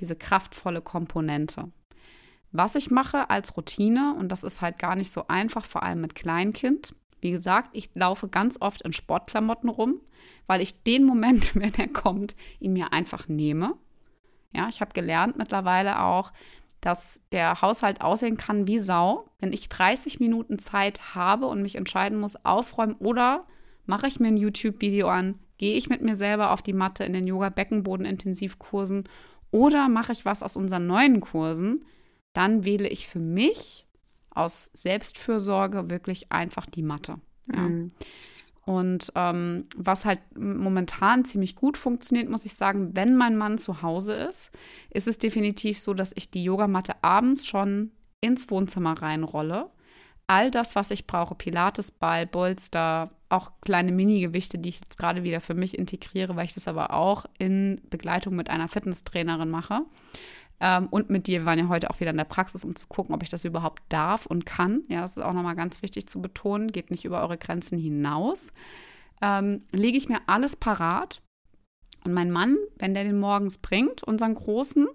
[0.00, 1.70] diese kraftvolle Komponente.
[2.52, 6.00] Was ich mache als Routine, und das ist halt gar nicht so einfach, vor allem
[6.00, 6.94] mit Kleinkind,
[7.26, 10.00] wie gesagt, ich laufe ganz oft in Sportklamotten rum,
[10.46, 13.74] weil ich den Moment, wenn er kommt, ihn mir einfach nehme.
[14.54, 16.32] Ja, ich habe gelernt mittlerweile auch,
[16.80, 19.28] dass der Haushalt aussehen kann wie Sau.
[19.40, 23.44] Wenn ich 30 Minuten Zeit habe und mich entscheiden muss, aufräumen oder
[23.86, 27.12] mache ich mir ein YouTube-Video an, gehe ich mit mir selber auf die Matte in
[27.12, 29.08] den Yoga-Beckenboden-Intensivkursen
[29.50, 31.84] oder mache ich was aus unseren neuen Kursen,
[32.32, 33.85] dann wähle ich für mich
[34.36, 37.16] aus Selbstfürsorge wirklich einfach die Matte.
[37.52, 37.60] Ja.
[37.60, 37.92] Mhm.
[38.66, 43.80] Und ähm, was halt momentan ziemlich gut funktioniert, muss ich sagen, wenn mein Mann zu
[43.80, 44.50] Hause ist,
[44.90, 49.70] ist es definitiv so, dass ich die Yogamatte abends schon ins Wohnzimmer reinrolle.
[50.26, 55.22] All das, was ich brauche, Pilates, Ball, Bolster, auch kleine Mini-Gewichte, die ich jetzt gerade
[55.22, 59.82] wieder für mich integriere, weil ich das aber auch in Begleitung mit einer Fitnesstrainerin mache.
[60.60, 62.86] Ähm, und mit dir, wir waren ja heute auch wieder in der Praxis, um zu
[62.86, 64.82] gucken, ob ich das überhaupt darf und kann.
[64.88, 66.72] Ja, das ist auch nochmal ganz wichtig zu betonen.
[66.72, 68.52] Geht nicht über eure Grenzen hinaus.
[69.20, 71.20] Ähm, lege ich mir alles parat.
[72.04, 74.86] Und mein Mann, wenn der den morgens bringt, unseren Großen,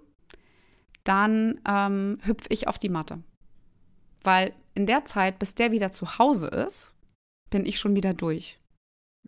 [1.04, 3.22] dann ähm, hüpfe ich auf die Matte.
[4.22, 6.92] Weil in der Zeit, bis der wieder zu Hause ist,
[7.50, 8.58] bin ich schon wieder durch.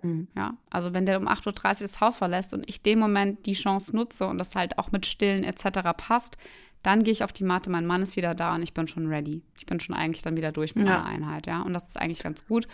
[0.03, 0.29] Mhm.
[0.37, 3.55] Ja, also wenn der um 8.30 Uhr das Haus verlässt und ich dem Moment die
[3.55, 5.81] Chance nutze und das halt auch mit Stillen etc.
[5.97, 6.37] passt,
[6.85, 9.07] dann gehe ich auf die Matte, mein Mann ist wieder da und ich bin schon
[9.07, 9.41] ready.
[9.57, 10.99] Ich bin schon eigentlich dann wieder durch mit ja.
[10.99, 11.63] meiner Einheit, ja.
[11.63, 12.69] Und das ist eigentlich ganz gut.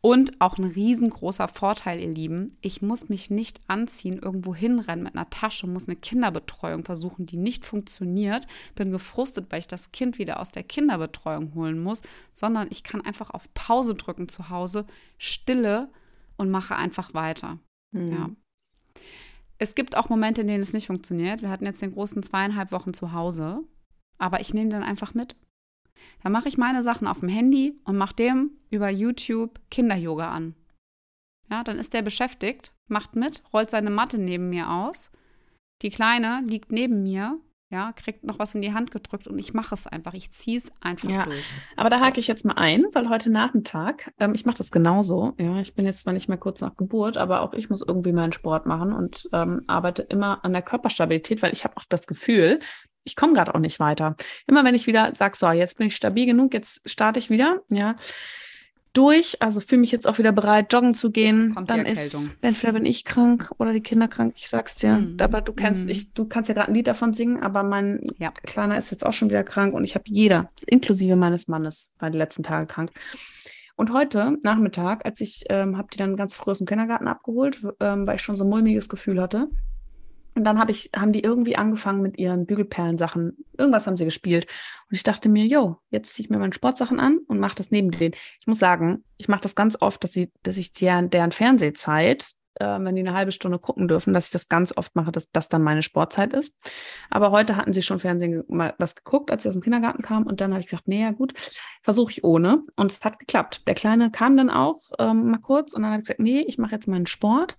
[0.00, 5.14] Und auch ein riesengroßer Vorteil, ihr Lieben, ich muss mich nicht anziehen, irgendwo hinrennen mit
[5.14, 10.18] einer Tasche, muss eine Kinderbetreuung versuchen, die nicht funktioniert, bin gefrustet, weil ich das Kind
[10.18, 12.00] wieder aus der Kinderbetreuung holen muss,
[12.32, 14.86] sondern ich kann einfach auf Pause drücken zu Hause,
[15.18, 15.90] stille
[16.40, 17.58] und mache einfach weiter.
[17.92, 18.12] Mhm.
[18.12, 18.30] Ja.
[19.58, 21.42] Es gibt auch Momente, in denen es nicht funktioniert.
[21.42, 23.62] Wir hatten jetzt den großen zweieinhalb Wochen zu Hause,
[24.16, 25.36] aber ich nehme den einfach mit.
[26.22, 30.54] Dann mache ich meine Sachen auf dem Handy und mache dem über YouTube Kinder-Yoga an.
[31.50, 35.10] Ja, dann ist der beschäftigt, macht mit, rollt seine Matte neben mir aus.
[35.82, 37.38] Die Kleine liegt neben mir
[37.70, 40.12] ja, kriegt noch was in die Hand gedrückt und ich mache es einfach.
[40.14, 41.44] Ich ziehe es einfach ja, durch.
[41.76, 45.34] Aber da hake ich jetzt mal ein, weil heute Nachmittag, ähm, ich mache das genauso.
[45.38, 48.12] Ja, ich bin jetzt zwar nicht mehr kurz nach Geburt, aber auch ich muss irgendwie
[48.12, 52.08] meinen Sport machen und ähm, arbeite immer an der Körperstabilität, weil ich habe auch das
[52.08, 52.58] Gefühl,
[53.04, 54.16] ich komme gerade auch nicht weiter.
[54.48, 57.60] Immer wenn ich wieder sage, so, jetzt bin ich stabil genug, jetzt starte ich wieder,
[57.68, 57.94] ja,
[58.92, 61.54] durch, also fühle mich jetzt auch wieder bereit, joggen zu gehen.
[61.54, 64.94] Kommt dann ist entweder bin ich krank oder die Kinder krank, ich sag's dir.
[64.94, 65.16] Mhm.
[65.20, 65.90] Aber du kennst, mhm.
[65.90, 68.30] ich, du kannst ja gerade ein Lied davon singen, aber mein ja.
[68.30, 72.10] Kleiner ist jetzt auch schon wieder krank und ich habe jeder, inklusive meines Mannes, war
[72.10, 72.90] die letzten Tage krank.
[73.76, 77.64] Und heute Nachmittag, als ich ähm, habe die dann ganz früh aus dem Kindergarten abgeholt,
[77.80, 79.48] ähm, weil ich schon so ein mulmiges Gefühl hatte,
[80.34, 83.44] und dann hab ich, haben die irgendwie angefangen mit ihren Bügelperlensachen.
[83.58, 84.46] Irgendwas haben sie gespielt.
[84.88, 87.70] Und ich dachte mir, yo, jetzt ziehe ich mir meine Sportsachen an und mache das
[87.70, 88.14] neben denen.
[88.40, 92.26] Ich muss sagen, ich mache das ganz oft, dass, sie, dass ich deren, deren Fernsehzeit
[92.54, 95.30] äh, wenn die eine halbe Stunde gucken dürfen, dass ich das ganz oft mache, dass
[95.30, 96.56] das dann meine Sportzeit ist.
[97.10, 100.26] Aber heute hatten sie schon Fernsehen mal was geguckt, als sie aus dem Kindergarten kamen.
[100.26, 101.34] Und dann habe ich gesagt, nee, ja gut,
[101.82, 102.62] versuche ich ohne.
[102.76, 103.66] Und es hat geklappt.
[103.66, 106.58] Der Kleine kam dann auch ähm, mal kurz und dann habe ich gesagt, nee, ich
[106.58, 107.56] mache jetzt meinen Sport.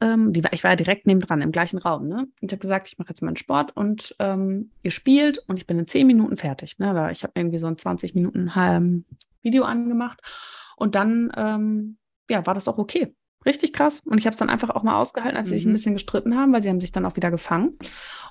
[0.00, 2.08] Ähm, die, ich war ja direkt nebendran im gleichen Raum.
[2.08, 2.18] Ne?
[2.18, 5.66] Und ich habe gesagt, ich mache jetzt meinen Sport und ähm, ihr spielt und ich
[5.66, 6.78] bin in zehn Minuten fertig.
[6.78, 6.94] Ne?
[6.94, 9.06] Weil ich habe irgendwie so ein 20 Minuten halben
[9.42, 10.20] Video angemacht.
[10.76, 13.14] Und dann ähm, ja, war das auch okay.
[13.46, 14.00] Richtig krass.
[14.00, 15.74] Und ich habe es dann einfach auch mal ausgehalten, als sie sich ein mhm.
[15.74, 17.78] bisschen gestritten haben, weil sie haben sich dann auch wieder gefangen.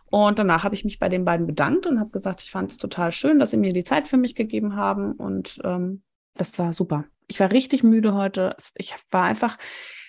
[0.10, 2.78] Und danach habe ich mich bei den beiden bedankt und habe gesagt, ich fand es
[2.78, 5.14] total schön, dass sie mir die Zeit für mich gegeben haben.
[5.14, 6.04] Und ähm,
[6.36, 7.06] das war super.
[7.28, 8.56] Ich war richtig müde heute.
[8.76, 9.58] Ich war einfach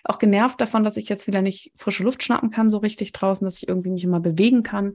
[0.05, 3.45] auch genervt davon, dass ich jetzt wieder nicht frische Luft schnappen kann, so richtig draußen,
[3.45, 4.93] dass ich irgendwie mich immer bewegen kann.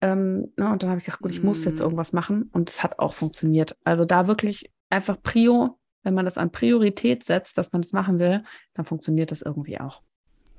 [0.00, 1.82] Ähm, ne, und dann habe ich gedacht, gut, ich muss jetzt mhm.
[1.82, 2.48] irgendwas machen.
[2.52, 3.76] Und es hat auch funktioniert.
[3.84, 8.18] Also da wirklich einfach Prio wenn man das an Priorität setzt, dass man das machen
[8.18, 8.42] will,
[8.74, 10.02] dann funktioniert das irgendwie auch.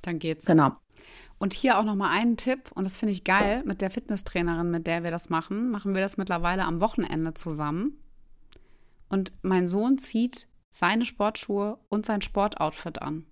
[0.02, 0.46] Dann geht's.
[0.46, 0.76] Genau.
[1.40, 4.86] Und hier auch nochmal einen Tipp, und das finde ich geil, mit der Fitnesstrainerin, mit
[4.86, 7.98] der wir das machen, machen wir das mittlerweile am Wochenende zusammen.
[9.10, 13.26] Und mein Sohn zieht seine Sportschuhe und sein Sportoutfit an.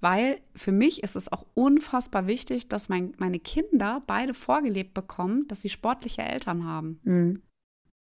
[0.00, 5.46] Weil für mich ist es auch unfassbar wichtig, dass mein, meine Kinder beide vorgelebt bekommen,
[5.48, 7.00] dass sie sportliche Eltern haben.
[7.04, 7.42] Mhm.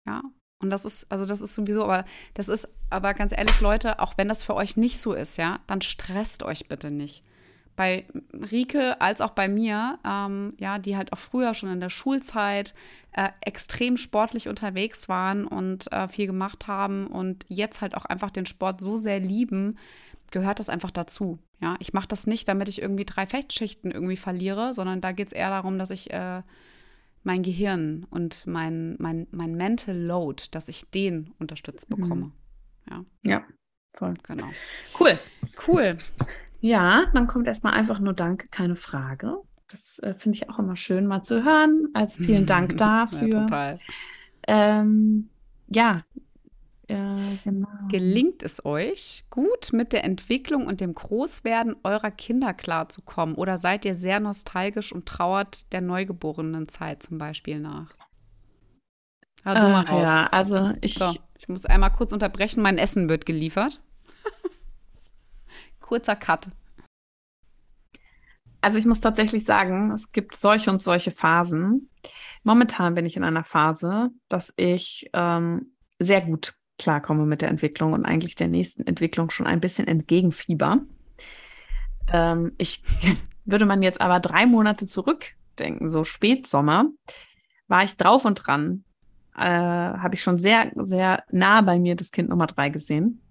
[0.08, 0.24] Ja,
[0.62, 4.14] und das ist, also das ist sowieso, aber das ist, aber ganz ehrlich, Leute, auch
[4.18, 7.24] wenn das für euch nicht so ist, ja, dann stresst euch bitte nicht.
[7.78, 11.90] Bei Rike als auch bei mir, ähm, ja, die halt auch früher schon in der
[11.90, 12.74] Schulzeit
[13.14, 18.32] äh, extrem sportlich unterwegs waren und äh, viel gemacht haben und jetzt halt auch einfach
[18.32, 19.78] den Sport so sehr lieben,
[20.32, 21.40] gehört das einfach dazu.
[21.62, 25.28] Ja, ich mache das nicht, damit ich irgendwie drei Fechtschichten irgendwie verliere, sondern da geht
[25.28, 26.42] es eher darum, dass ich äh,
[27.24, 31.96] mein Gehirn und mein, mein, mein Mental Load, dass ich den unterstützt mhm.
[31.96, 32.26] bekomme.
[32.26, 32.34] Mhm.
[32.90, 33.06] Ja.
[33.24, 33.44] Ja,
[33.96, 34.14] voll.
[34.24, 34.48] Genau.
[35.00, 35.20] Cool.
[35.68, 35.98] Cool.
[36.62, 39.38] Ja, dann kommt erstmal einfach nur Danke, keine Frage.
[39.70, 41.90] Das äh, finde ich auch immer schön mal zu hören.
[41.94, 43.28] Also vielen Dank dafür.
[43.28, 43.80] ja, total.
[44.48, 45.30] Ähm,
[45.68, 46.04] ja,
[47.44, 47.68] genau.
[47.90, 53.36] Gelingt es euch, gut mit der Entwicklung und dem Großwerden eurer Kinder klarzukommen?
[53.36, 57.92] Oder seid ihr sehr nostalgisch und trauert der neugeborenen Zeit zum Beispiel nach?
[59.46, 60.08] Hau du mal raus.
[60.08, 60.96] Ja, also ich.
[60.96, 63.82] So, ich muss einmal kurz unterbrechen, mein Essen wird geliefert.
[65.80, 66.50] Kurzer Cut.
[68.62, 71.90] Also ich muss tatsächlich sagen, es gibt solche und solche Phasen.
[72.44, 77.94] Momentan bin ich in einer Phase, dass ich ähm, sehr gut klarkomme mit der Entwicklung
[77.94, 80.80] und eigentlich der nächsten Entwicklung schon ein bisschen entgegenfieber.
[82.12, 82.84] Ähm, ich
[83.46, 86.86] würde man jetzt aber drei Monate zurückdenken, so Spätsommer,
[87.68, 88.84] war ich drauf und dran.
[89.36, 93.22] Äh, Habe ich schon sehr, sehr nah bei mir das Kind Nummer drei gesehen.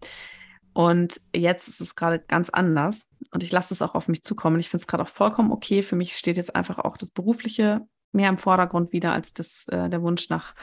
[0.72, 3.08] Und jetzt ist es gerade ganz anders.
[3.32, 4.60] Und ich lasse es auch auf mich zukommen.
[4.60, 5.82] Ich finde es gerade auch vollkommen okay.
[5.82, 7.80] Für mich steht jetzt einfach auch das Berufliche
[8.12, 10.54] mehr im Vordergrund wieder als das, äh, der Wunsch nach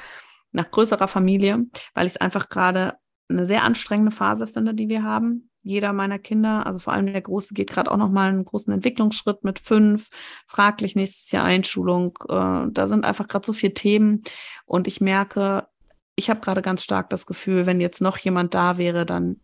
[0.56, 2.96] nach größerer Familie, weil ich es einfach gerade
[3.30, 5.50] eine sehr anstrengende Phase finde, die wir haben.
[5.64, 9.44] Jeder meiner Kinder, also vor allem der Große, geht gerade auch nochmal einen großen Entwicklungsschritt
[9.44, 10.10] mit fünf,
[10.46, 12.18] fraglich nächstes Jahr Einschulung.
[12.30, 14.22] Äh, da sind einfach gerade so viele Themen
[14.66, 15.68] und ich merke,
[16.16, 19.42] ich habe gerade ganz stark das Gefühl, wenn jetzt noch jemand da wäre, dann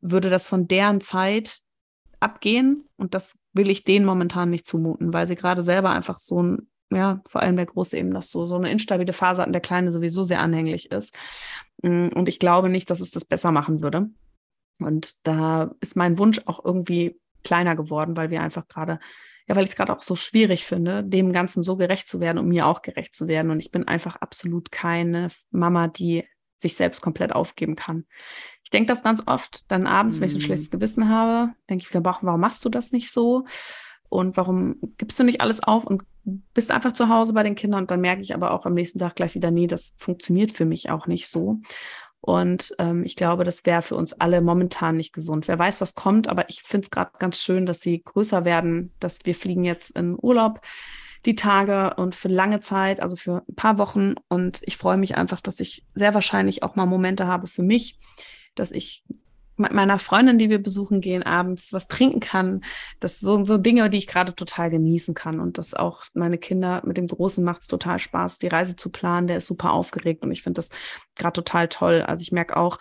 [0.00, 1.60] würde das von deren Zeit
[2.20, 6.42] abgehen und das will ich denen momentan nicht zumuten, weil sie gerade selber einfach so
[6.42, 9.60] ein ja, vor allem der Große eben, dass so, so eine instabile Phase hatten, der
[9.60, 11.16] Kleine sowieso sehr anhänglich ist.
[11.82, 14.10] Mm, und ich glaube nicht, dass es das besser machen würde.
[14.78, 18.98] Und da ist mein Wunsch auch irgendwie kleiner geworden, weil wir einfach gerade,
[19.46, 22.38] ja, weil ich es gerade auch so schwierig finde, dem Ganzen so gerecht zu werden
[22.38, 23.50] und mir auch gerecht zu werden.
[23.50, 26.24] Und ich bin einfach absolut keine Mama, die
[26.56, 28.06] sich selbst komplett aufgeben kann.
[28.62, 30.42] Ich denke das ganz oft, dann abends, wenn ich ein mhm.
[30.42, 33.44] schlechtes Gewissen habe, denke ich wieder, warum machst du das nicht so?
[34.08, 37.82] Und warum gibst du nicht alles auf und bist einfach zu Hause bei den Kindern?
[37.82, 40.64] Und dann merke ich aber auch am nächsten Tag gleich wieder, nee, das funktioniert für
[40.64, 41.60] mich auch nicht so.
[42.20, 45.46] Und ähm, ich glaube, das wäre für uns alle momentan nicht gesund.
[45.46, 48.94] Wer weiß, was kommt, aber ich finde es gerade ganz schön, dass sie größer werden,
[48.98, 50.62] dass wir fliegen jetzt in Urlaub
[51.26, 54.14] die Tage und für lange Zeit, also für ein paar Wochen.
[54.28, 57.98] Und ich freue mich einfach, dass ich sehr wahrscheinlich auch mal Momente habe für mich,
[58.54, 59.04] dass ich
[59.56, 62.64] mit meiner Freundin, die wir besuchen gehen, abends was trinken kann.
[63.00, 65.40] Das sind so Dinge, die ich gerade total genießen kann.
[65.40, 68.90] Und das auch meine Kinder mit dem Großen macht es total Spaß, die Reise zu
[68.90, 69.26] planen.
[69.26, 70.70] Der ist super aufgeregt und ich finde das
[71.16, 72.02] gerade total toll.
[72.02, 72.78] Also ich merke auch,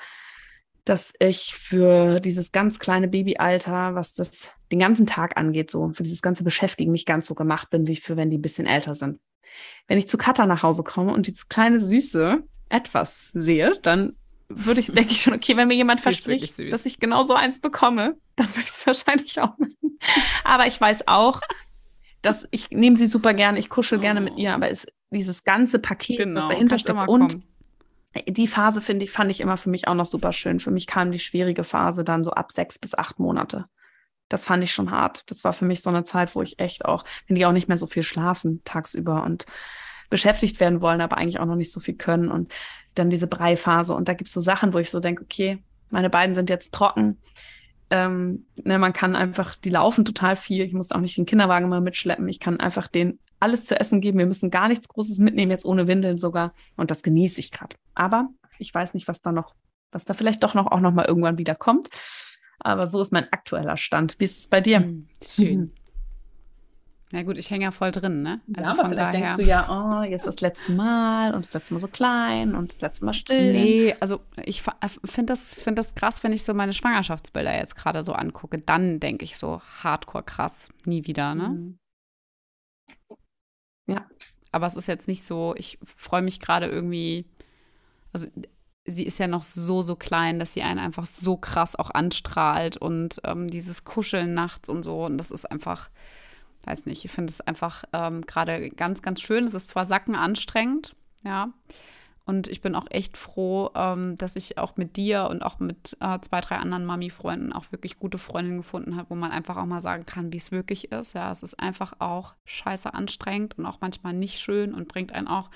[0.86, 6.04] dass ich für dieses ganz kleine Babyalter, was das den ganzen Tag angeht, so für
[6.04, 8.96] dieses ganze Beschäftigen nicht ganz so gemacht bin, wie für wenn die ein bisschen älter
[8.96, 9.20] sind.
[9.88, 14.18] Wenn ich zu Katha nach Hause komme und dieses kleine Süße etwas sehe, dann
[14.50, 17.60] würde ich, denke ich schon, okay, wenn mir jemand verspricht, dass ich genau so eins
[17.60, 20.00] bekomme, dann würde ich es wahrscheinlich auch machen.
[20.44, 21.42] Aber ich weiß auch,
[22.22, 24.02] dass ich nehme sie super gerne, ich kuschel oh.
[24.02, 27.44] gerne mit ihr, aber es, dieses ganze Paket, genau, was dahinter steckt und kommen.
[28.28, 30.60] die Phase finde ich, fand ich immer für mich auch noch super schön.
[30.60, 33.66] Für mich kam die schwierige Phase dann so ab sechs bis acht Monate.
[34.30, 35.30] Das fand ich schon hart.
[35.30, 37.68] Das war für mich so eine Zeit, wo ich echt auch, wenn die auch nicht
[37.68, 39.46] mehr so viel schlafen tagsüber und
[40.10, 42.30] beschäftigt werden wollen, aber eigentlich auch noch nicht so viel können.
[42.30, 42.54] Und
[42.96, 43.94] dann diese Breiphase.
[43.94, 46.74] Und da gibt es so Sachen, wo ich so denke, okay, meine beiden sind jetzt
[46.74, 47.18] trocken.
[47.90, 50.66] Ähm, ne, man kann einfach, die laufen total viel.
[50.66, 52.28] Ich muss auch nicht den Kinderwagen mal mitschleppen.
[52.28, 54.18] Ich kann einfach denen alles zu essen geben.
[54.18, 56.54] Wir müssen gar nichts Großes mitnehmen, jetzt ohne Windeln sogar.
[56.76, 57.76] Und das genieße ich gerade.
[57.94, 59.54] Aber ich weiß nicht, was da noch,
[59.92, 61.90] was da vielleicht doch noch auch noch mal irgendwann wieder kommt.
[62.60, 64.16] Aber so ist mein aktueller Stand.
[64.20, 64.80] Wie ist es bei dir?
[64.80, 65.60] Hm, schön.
[65.60, 65.72] Mhm.
[67.14, 68.42] Na gut, ich hänge ja voll drin, ne?
[68.58, 69.36] Also ja, aber vielleicht daher...
[69.36, 72.72] denkst du ja, oh, jetzt das letzte Mal und das letzte Mal so klein und
[72.72, 73.52] das letzte Mal still.
[73.52, 77.76] Nee, also ich äh, finde das, find das krass, wenn ich so meine Schwangerschaftsbilder jetzt
[77.76, 78.58] gerade so angucke.
[78.58, 81.50] Dann denke ich so, hardcore krass, nie wieder, ne?
[81.50, 81.78] Mhm.
[83.86, 84.08] Ja.
[84.52, 87.30] Aber es ist jetzt nicht so, ich freue mich gerade irgendwie,
[88.12, 88.28] also
[88.86, 92.76] sie ist ja noch so, so klein, dass sie einen einfach so krass auch anstrahlt
[92.76, 95.06] und ähm, dieses Kuscheln nachts und so.
[95.06, 95.92] Und das ist einfach,
[96.66, 99.44] weiß nicht, ich finde es einfach ähm, gerade ganz, ganz schön.
[99.44, 101.50] Es ist zwar sacken anstrengend, ja.
[102.26, 105.98] Und ich bin auch echt froh, ähm, dass ich auch mit dir und auch mit
[106.00, 109.66] äh, zwei, drei anderen Mami-Freunden auch wirklich gute Freundinnen gefunden habe, wo man einfach auch
[109.66, 111.14] mal sagen kann, wie es wirklich ist.
[111.14, 115.28] Ja, es ist einfach auch scheiße anstrengend und auch manchmal nicht schön und bringt einen
[115.28, 115.50] auch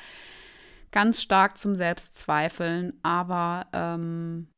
[0.92, 3.00] ganz stark zum Selbstzweifeln.
[3.02, 4.50] Aber ähm,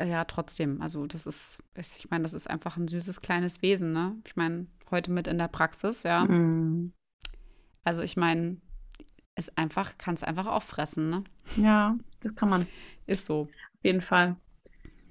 [0.00, 4.16] ja, trotzdem, also das ist, ich meine, das ist einfach ein süßes kleines Wesen, ne?
[4.26, 6.24] Ich meine, heute mit in der Praxis, ja.
[6.24, 6.92] Mhm.
[7.84, 8.58] Also ich meine,
[9.34, 11.24] es einfach, kann es einfach auffressen, ne?
[11.56, 12.66] Ja, das kann man.
[13.06, 13.42] Ist so.
[13.42, 14.36] Auf jeden Fall.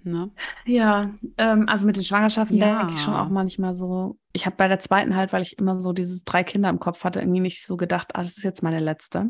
[0.03, 0.31] Ne?
[0.65, 2.79] Ja, ähm, also mit den Schwangerschaften ja.
[2.79, 4.17] denke ich schon auch manchmal so.
[4.33, 7.03] Ich habe bei der zweiten halt, weil ich immer so dieses drei Kinder im Kopf
[7.03, 9.29] hatte, irgendwie nicht so gedacht, ah, das ist jetzt meine letzte.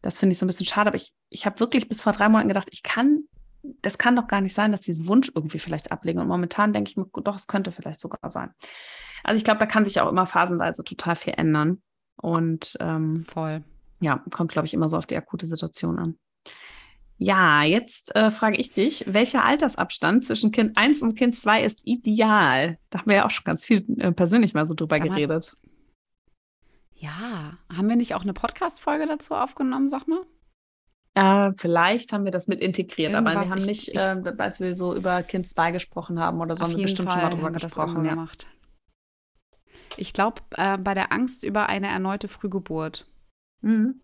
[0.00, 2.28] Das finde ich so ein bisschen schade, aber ich, ich habe wirklich bis vor drei
[2.28, 3.24] Monaten gedacht, ich kann,
[3.62, 6.20] das kann doch gar nicht sein, dass diesen Wunsch irgendwie vielleicht ablegen.
[6.20, 8.50] Und momentan denke ich mir, doch, es könnte vielleicht sogar sein.
[9.24, 11.82] Also ich glaube, da kann sich auch immer phasenweise total viel ändern.
[12.16, 13.62] Und ähm, voll.
[14.00, 16.18] Ja, kommt, glaube ich, immer so auf die akute Situation an.
[17.18, 21.78] Ja, jetzt äh, frage ich dich, welcher Altersabstand zwischen Kind 1 und Kind 2 ist
[21.84, 22.78] ideal?
[22.90, 25.56] Da haben wir ja auch schon ganz viel äh, persönlich mal so drüber Kann geredet.
[26.94, 30.22] Ja, haben wir nicht auch eine Podcast-Folge dazu aufgenommen, sag mal?
[31.14, 34.22] Äh, vielleicht haben wir das mit integriert, Irgendwas, aber wir haben ich, nicht, ich, äh,
[34.38, 37.30] als wir so über Kind 2 gesprochen haben oder so, haben wir bestimmt Fall schon
[37.30, 38.04] mal drüber gesprochen.
[38.04, 38.12] Ja.
[38.12, 38.46] Gemacht.
[39.98, 43.06] Ich glaube, äh, bei der Angst über eine erneute Frühgeburt
[43.60, 44.00] mhm.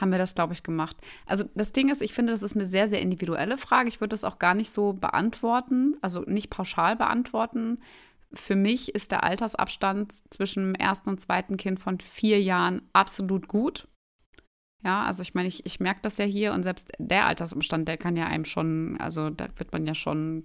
[0.00, 0.96] haben wir das, glaube ich, gemacht.
[1.26, 3.88] Also das Ding ist, ich finde, das ist eine sehr, sehr individuelle Frage.
[3.88, 7.82] Ich würde das auch gar nicht so beantworten, also nicht pauschal beantworten.
[8.32, 13.46] Für mich ist der Altersabstand zwischen dem ersten und zweiten Kind von vier Jahren absolut
[13.48, 13.88] gut.
[14.84, 17.96] Ja, also ich meine, ich, ich merke das ja hier und selbst der Altersabstand, der
[17.96, 20.44] kann ja einem schon, also da wird man ja schon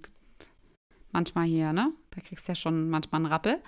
[1.12, 1.92] manchmal hier, ne?
[2.10, 3.62] Da kriegst du ja schon manchmal einen Rappel.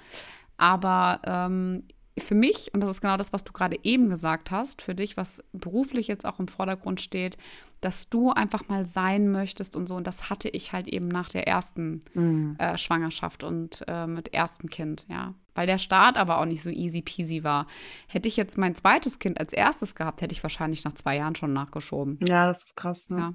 [0.56, 1.84] Aber ähm,
[2.18, 5.16] für mich, und das ist genau das, was du gerade eben gesagt hast, für dich,
[5.16, 7.36] was beruflich jetzt auch im Vordergrund steht,
[7.82, 9.96] dass du einfach mal sein möchtest und so.
[9.96, 12.56] Und das hatte ich halt eben nach der ersten mhm.
[12.58, 15.34] äh, Schwangerschaft und äh, mit erstem Kind, ja.
[15.54, 17.66] Weil der Start aber auch nicht so easy peasy war.
[18.08, 21.34] Hätte ich jetzt mein zweites Kind als erstes gehabt, hätte ich wahrscheinlich nach zwei Jahren
[21.34, 22.18] schon nachgeschoben.
[22.26, 23.10] Ja, das ist krass.
[23.10, 23.18] Ne?
[23.18, 23.34] Ja.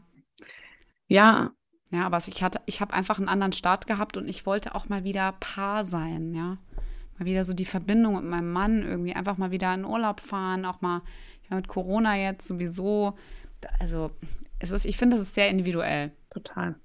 [1.08, 1.52] Ja,
[1.92, 4.88] ja, aber ich hatte, ich habe einfach einen anderen Start gehabt und ich wollte auch
[4.88, 6.58] mal wieder Paar sein, ja
[7.22, 10.66] mal wieder so die Verbindung mit meinem Mann irgendwie einfach mal wieder in Urlaub fahren,
[10.66, 11.02] auch mal
[11.50, 13.16] mit Corona jetzt sowieso.
[13.80, 14.12] Also
[14.60, 16.12] es ist, ich finde, das ist sehr individuell.
[16.30, 16.76] Total.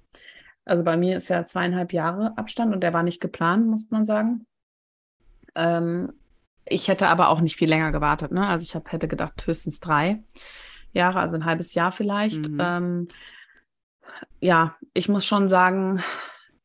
[0.64, 4.05] Also bei mir ist ja zweieinhalb Jahre Abstand und der war nicht geplant, muss man
[4.05, 4.44] sagen.
[5.55, 6.12] Ähm,
[6.64, 8.33] ich hätte aber auch nicht viel länger gewartet.
[8.33, 8.46] Ne?
[8.46, 10.22] Also ich hab, hätte gedacht, höchstens drei
[10.92, 12.49] Jahre, also ein halbes Jahr vielleicht.
[12.51, 12.59] Mhm.
[12.61, 13.09] Ähm,
[14.40, 16.03] ja, ich muss schon sagen,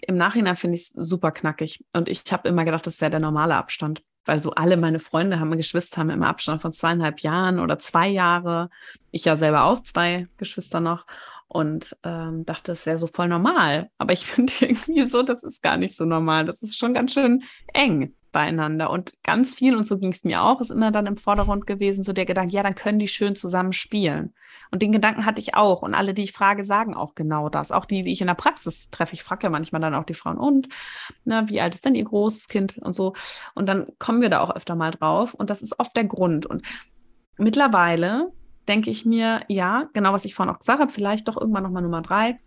[0.01, 1.83] im Nachhinein finde ich es super knackig.
[1.93, 4.03] Und ich habe immer gedacht, das wäre der normale Abstand.
[4.25, 8.07] Weil so alle meine Freunde haben Geschwister, haben immer Abstand von zweieinhalb Jahren oder zwei
[8.07, 8.69] Jahre.
[9.09, 11.05] Ich ja selber auch zwei Geschwister noch.
[11.47, 13.89] Und ähm, dachte, es wäre so voll normal.
[13.97, 16.45] Aber ich finde irgendwie so, das ist gar nicht so normal.
[16.45, 17.41] Das ist schon ganz schön
[17.73, 18.89] eng beieinander.
[18.89, 22.03] Und ganz viel, und so ging es mir auch, ist immer dann im Vordergrund gewesen,
[22.03, 24.33] so der Gedanke, ja, dann können die schön zusammen spielen.
[24.71, 25.81] Und den Gedanken hatte ich auch.
[25.81, 27.71] Und alle, die ich frage, sagen auch genau das.
[27.71, 29.13] Auch die, die ich in der Praxis treffe.
[29.13, 30.69] Ich frage ja manchmal dann auch die Frauen, und,
[31.25, 33.13] na, wie alt ist denn ihr großes Kind und so.
[33.53, 35.33] Und dann kommen wir da auch öfter mal drauf.
[35.33, 36.45] Und das ist oft der Grund.
[36.45, 36.63] Und
[37.37, 38.31] mittlerweile
[38.67, 41.83] denke ich mir, ja, genau was ich vorhin auch gesagt habe, vielleicht doch irgendwann nochmal
[41.83, 42.39] Nummer drei.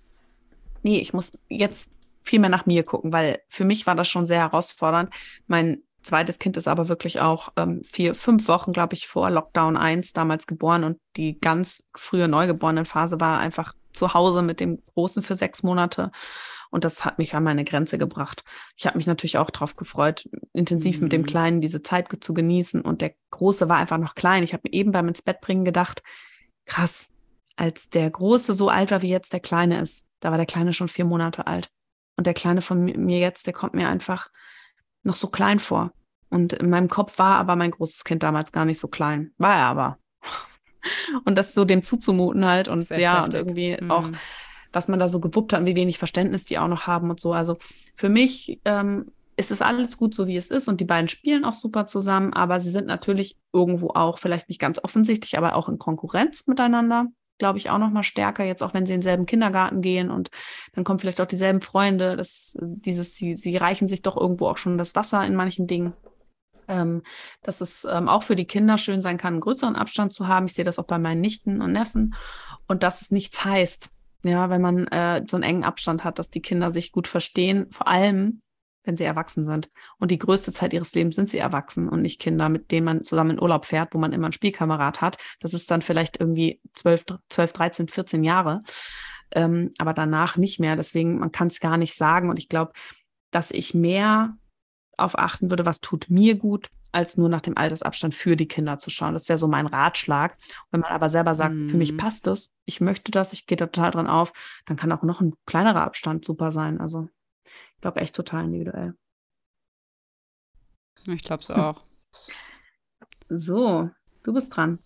[0.82, 4.26] Nee, ich muss jetzt viel mehr nach mir gucken, weil für mich war das schon
[4.26, 5.10] sehr herausfordernd.
[5.46, 9.76] Mein zweites Kind ist aber wirklich auch ähm, vier, fünf Wochen, glaube ich, vor Lockdown
[9.76, 15.22] 1 damals geboren und die ganz frühe Neugeborenenphase war einfach zu Hause mit dem Großen
[15.22, 16.10] für sechs Monate.
[16.70, 18.42] Und das hat mich an meine Grenze gebracht.
[18.76, 21.02] Ich habe mich natürlich auch darauf gefreut, intensiv mhm.
[21.04, 21.26] mit dem mhm.
[21.26, 22.80] Kleinen diese Zeit zu genießen.
[22.80, 24.42] Und der Große war einfach noch klein.
[24.42, 26.02] Ich habe mir eben beim ins Bett bringen gedacht,
[26.64, 27.10] krass,
[27.56, 30.72] als der Große so alt war wie jetzt der Kleine ist, da war der Kleine
[30.72, 31.70] schon vier Monate alt.
[32.16, 34.28] Und der Kleine von mir jetzt, der kommt mir einfach
[35.02, 35.92] noch so klein vor.
[36.30, 39.32] Und in meinem Kopf war aber mein großes Kind damals gar nicht so klein.
[39.38, 39.98] War er aber.
[41.24, 43.90] Und das so dem zuzumuten halt und Sehr ja, und irgendwie mhm.
[43.90, 44.04] auch,
[44.72, 47.18] was man da so gewuppt hat und wie wenig Verständnis die auch noch haben und
[47.18, 47.32] so.
[47.32, 47.56] Also
[47.96, 51.44] für mich ähm, ist es alles gut so, wie es ist und die beiden spielen
[51.44, 55.70] auch super zusammen, aber sie sind natürlich irgendwo auch, vielleicht nicht ganz offensichtlich, aber auch
[55.70, 57.06] in Konkurrenz miteinander
[57.38, 60.30] glaube ich, auch noch mal stärker, jetzt auch wenn sie in denselben Kindergarten gehen und
[60.72, 64.58] dann kommen vielleicht auch dieselben Freunde, das, dieses, sie, sie reichen sich doch irgendwo auch
[64.58, 65.94] schon das Wasser in manchen Dingen.
[66.66, 67.02] Ähm,
[67.42, 70.46] dass es ähm, auch für die Kinder schön sein kann, einen größeren Abstand zu haben.
[70.46, 72.14] Ich sehe das auch bei meinen Nichten und Neffen.
[72.66, 73.90] Und dass es nichts heißt,
[74.22, 77.66] ja, wenn man äh, so einen engen Abstand hat, dass die Kinder sich gut verstehen,
[77.70, 78.40] vor allem
[78.84, 79.70] wenn sie erwachsen sind.
[79.98, 83.02] Und die größte Zeit ihres Lebens sind sie erwachsen und nicht Kinder, mit denen man
[83.02, 85.16] zusammen in Urlaub fährt, wo man immer einen Spielkamerad hat.
[85.40, 88.62] Das ist dann vielleicht irgendwie 12, 12 13, 14 Jahre.
[89.32, 90.76] Ähm, aber danach nicht mehr.
[90.76, 92.30] Deswegen, man kann es gar nicht sagen.
[92.30, 92.72] Und ich glaube,
[93.30, 94.36] dass ich mehr
[94.96, 98.78] auf achten würde, was tut mir gut, als nur nach dem Altersabstand für die Kinder
[98.78, 99.14] zu schauen.
[99.14, 100.36] Das wäre so mein Ratschlag.
[100.70, 101.64] Wenn man aber selber sagt, mm.
[101.64, 101.96] für mich mhm.
[101.96, 104.32] passt es, ich möchte das, ich gehe da total dran auf,
[104.66, 106.80] dann kann auch noch ein kleinerer Abstand super sein.
[106.80, 107.08] Also
[107.84, 108.96] glaube, echt total individuell.
[111.06, 111.84] Ich glaube es auch.
[113.28, 113.90] So,
[114.22, 114.78] du bist dran.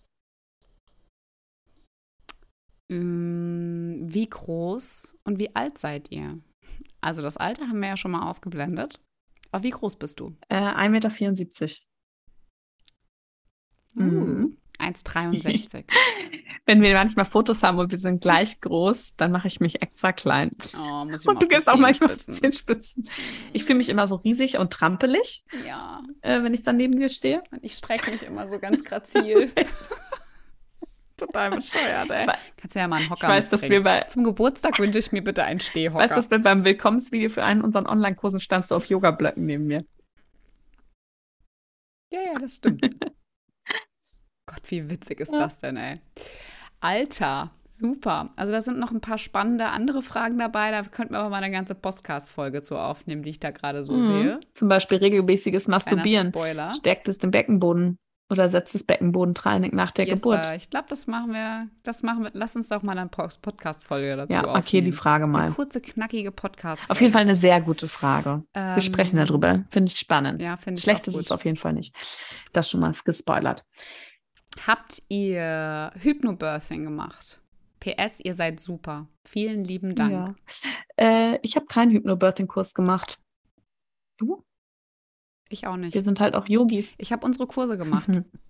[2.91, 6.41] Mm, wie groß und wie alt seid ihr?
[6.99, 9.01] Also das Alter haben wir ja schon mal ausgeblendet.
[9.51, 10.35] Aber wie groß bist du?
[10.49, 11.75] Äh, 1,74 Meter.
[13.95, 14.57] Uh, mhm.
[14.79, 15.83] 1,63.
[16.65, 20.11] Wenn wir manchmal Fotos haben und wir sind gleich groß, dann mache ich mich extra
[20.11, 20.51] klein.
[20.77, 23.09] Oh, muss ich und du gehst auch manchmal auf Zehenspitzen.
[23.53, 26.01] Ich fühle mich immer so riesig und trampelig, ja.
[26.21, 27.41] äh, wenn ich dann neben dir stehe.
[27.51, 29.51] Und ich strecke mich immer so ganz grazil.
[31.17, 32.27] Total bescheuert, ey.
[32.55, 35.11] Kannst du ja mal einen Hocker ich weiß, dass wir bei Zum Geburtstag wünsche ich
[35.11, 36.03] mir bitte einen Stehhocker.
[36.03, 39.67] Weißt du, dass wir beim Willkommensvideo für einen unserer Online-Kursen standst du auf Yoga-Blöcken neben
[39.67, 39.85] mir?
[42.11, 42.89] Ja, ja, das stimmt.
[44.49, 45.39] Gott, wie witzig ist ja.
[45.39, 45.99] das denn, ey?
[46.79, 48.31] Alter, super.
[48.35, 50.71] Also da sind noch ein paar spannende andere Fragen dabei.
[50.71, 53.93] Da könnten wir aber mal eine ganze Podcast-Folge zu aufnehmen, die ich da gerade so
[53.93, 54.07] mhm.
[54.07, 54.39] sehe.
[54.55, 56.29] Zum Beispiel regelmäßiges Masturbieren.
[56.29, 56.73] Spoiler.
[56.73, 57.99] Stärkt es den Beckenboden
[58.31, 60.51] oder setzt das Beckenbodentraining nach der yes, Geburt?
[60.55, 64.33] Ich glaube, das machen wir, das machen wir, lass uns doch mal eine Podcast-Folge dazu
[64.33, 64.85] Ja, okay, aufnehmen.
[64.85, 65.45] die Frage mal.
[65.45, 66.83] Eine kurze, knackige Podcast.
[66.83, 66.91] -Folge.
[66.91, 68.43] Auf jeden Fall eine sehr gute Frage.
[68.55, 69.63] Ähm, wir sprechen darüber.
[69.69, 70.41] Finde ich spannend.
[70.41, 71.95] Ja, finde ich Schlecht ist es auf jeden Fall nicht.
[72.53, 73.63] Das schon mal gespoilert.
[74.67, 77.41] Habt ihr Hypnobirthing gemacht?
[77.79, 79.07] PS, ihr seid super.
[79.25, 80.11] Vielen lieben Dank.
[80.11, 80.35] Ja.
[80.97, 83.19] Äh, ich habe keinen Hypnobirthing-Kurs gemacht.
[84.17, 84.43] Du?
[85.49, 85.93] Ich auch nicht.
[85.93, 86.95] Wir sind halt auch Yogis.
[86.97, 88.09] Ich habe unsere Kurse gemacht.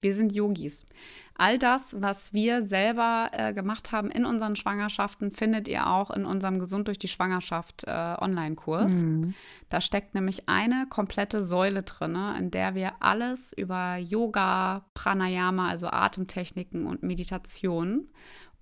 [0.00, 0.86] Wir sind Yogis.
[1.34, 6.26] All das, was wir selber äh, gemacht haben in unseren Schwangerschaften, findet ihr auch in
[6.26, 9.02] unserem Gesund durch die Schwangerschaft äh, Online-Kurs.
[9.02, 9.34] Mhm.
[9.70, 15.86] Da steckt nämlich eine komplette Säule drin, in der wir alles über Yoga, Pranayama, also
[15.88, 18.08] Atemtechniken und Meditation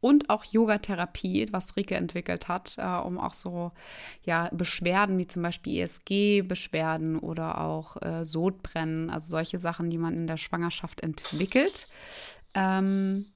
[0.00, 3.72] und auch Yogatherapie, was Rike entwickelt hat, äh, um auch so
[4.22, 10.14] ja, Beschwerden wie zum Beispiel ESG-Beschwerden oder auch äh, Sodbrennen, also solche Sachen, die man
[10.14, 11.88] in der Schwangerschaft entwickelt,
[12.54, 13.26] ähm,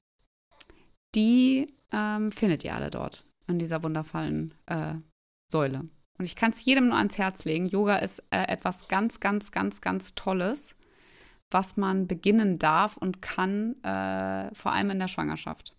[1.15, 4.95] die ähm, findet ihr alle dort in dieser wundervollen äh,
[5.51, 5.87] Säule.
[6.17, 7.67] Und ich kann es jedem nur ans Herz legen.
[7.67, 10.75] Yoga ist äh, etwas ganz, ganz, ganz, ganz Tolles,
[11.51, 15.75] was man beginnen darf und kann, äh, vor allem in der Schwangerschaft.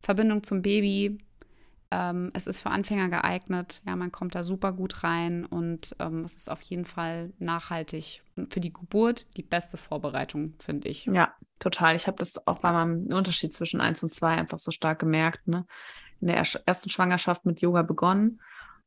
[0.00, 1.18] Verbindung zum Baby.
[1.92, 3.82] Ähm, es ist für Anfänger geeignet.
[3.84, 8.22] Ja, man kommt da super gut rein und ähm, es ist auf jeden Fall nachhaltig.
[8.36, 11.06] Und für die Geburt die beste Vorbereitung, finde ich.
[11.06, 11.96] Ja, total.
[11.96, 15.48] Ich habe das auch bei meinem Unterschied zwischen 1 und 2 einfach so stark gemerkt.
[15.48, 15.66] Ne?
[16.20, 18.40] In der ersten Schwangerschaft mit Yoga begonnen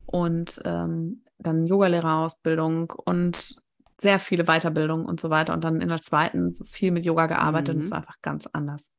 [0.05, 3.57] und ähm, dann Yogalehrerausbildung und
[3.99, 5.53] sehr viele Weiterbildungen und so weiter.
[5.53, 7.75] Und dann in der zweiten so viel mit Yoga gearbeitet.
[7.75, 7.79] Mhm.
[7.79, 8.93] Und es war einfach ganz anders.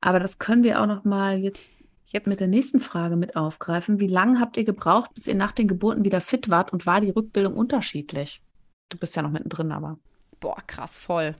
[0.00, 1.72] Aber das können wir auch noch mal jetzt,
[2.06, 4.00] jetzt mit der nächsten Frage mit aufgreifen.
[4.00, 7.00] Wie lange habt ihr gebraucht, bis ihr nach den Geburten wieder fit wart und war
[7.00, 8.42] die Rückbildung unterschiedlich?
[8.88, 9.98] Du bist ja noch mittendrin, aber.
[10.40, 11.34] Boah, krass, voll.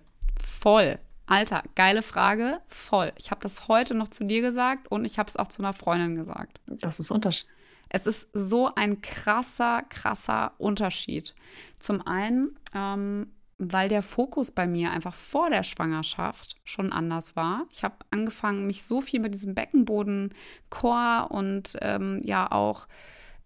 [0.44, 0.98] Voll.
[1.26, 3.12] Alter, geile Frage, voll.
[3.18, 5.74] Ich habe das heute noch zu dir gesagt und ich habe es auch zu einer
[5.74, 6.60] Freundin gesagt.
[6.66, 7.48] Das ist Unterschied.
[7.90, 11.34] Es ist so ein krasser, krasser Unterschied.
[11.78, 17.66] Zum einen, ähm, weil der Fokus bei mir einfach vor der Schwangerschaft schon anders war.
[17.72, 20.32] Ich habe angefangen, mich so viel mit diesem Beckenboden,
[20.70, 22.86] Core und ähm, ja auch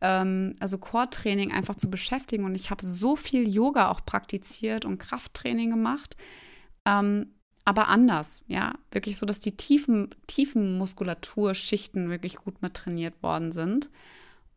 [0.02, 2.44] ähm, also Core-Training einfach zu beschäftigen.
[2.44, 6.16] Und ich habe so viel Yoga auch praktiziert und Krafttraining gemacht.
[6.84, 7.28] Ähm,
[7.64, 13.52] aber anders, ja, wirklich so, dass die tiefen, tiefen Muskulaturschichten wirklich gut mit trainiert worden
[13.52, 13.88] sind.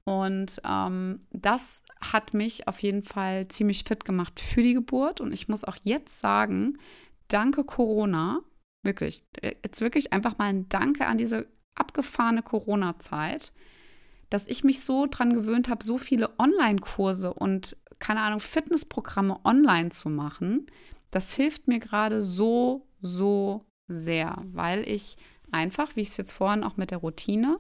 [0.05, 5.19] Und ähm, das hat mich auf jeden Fall ziemlich fit gemacht für die Geburt.
[5.19, 6.77] Und ich muss auch jetzt sagen,
[7.27, 8.41] danke Corona,
[8.83, 13.51] wirklich, jetzt wirklich einfach mal ein Danke an diese abgefahrene Corona-Zeit,
[14.29, 19.89] dass ich mich so dran gewöhnt habe, so viele Online-Kurse und keine Ahnung, Fitnessprogramme online
[19.89, 20.67] zu machen.
[21.11, 25.17] Das hilft mir gerade so, so sehr, weil ich
[25.51, 27.59] einfach, wie ich es jetzt vorhin auch mit der Routine,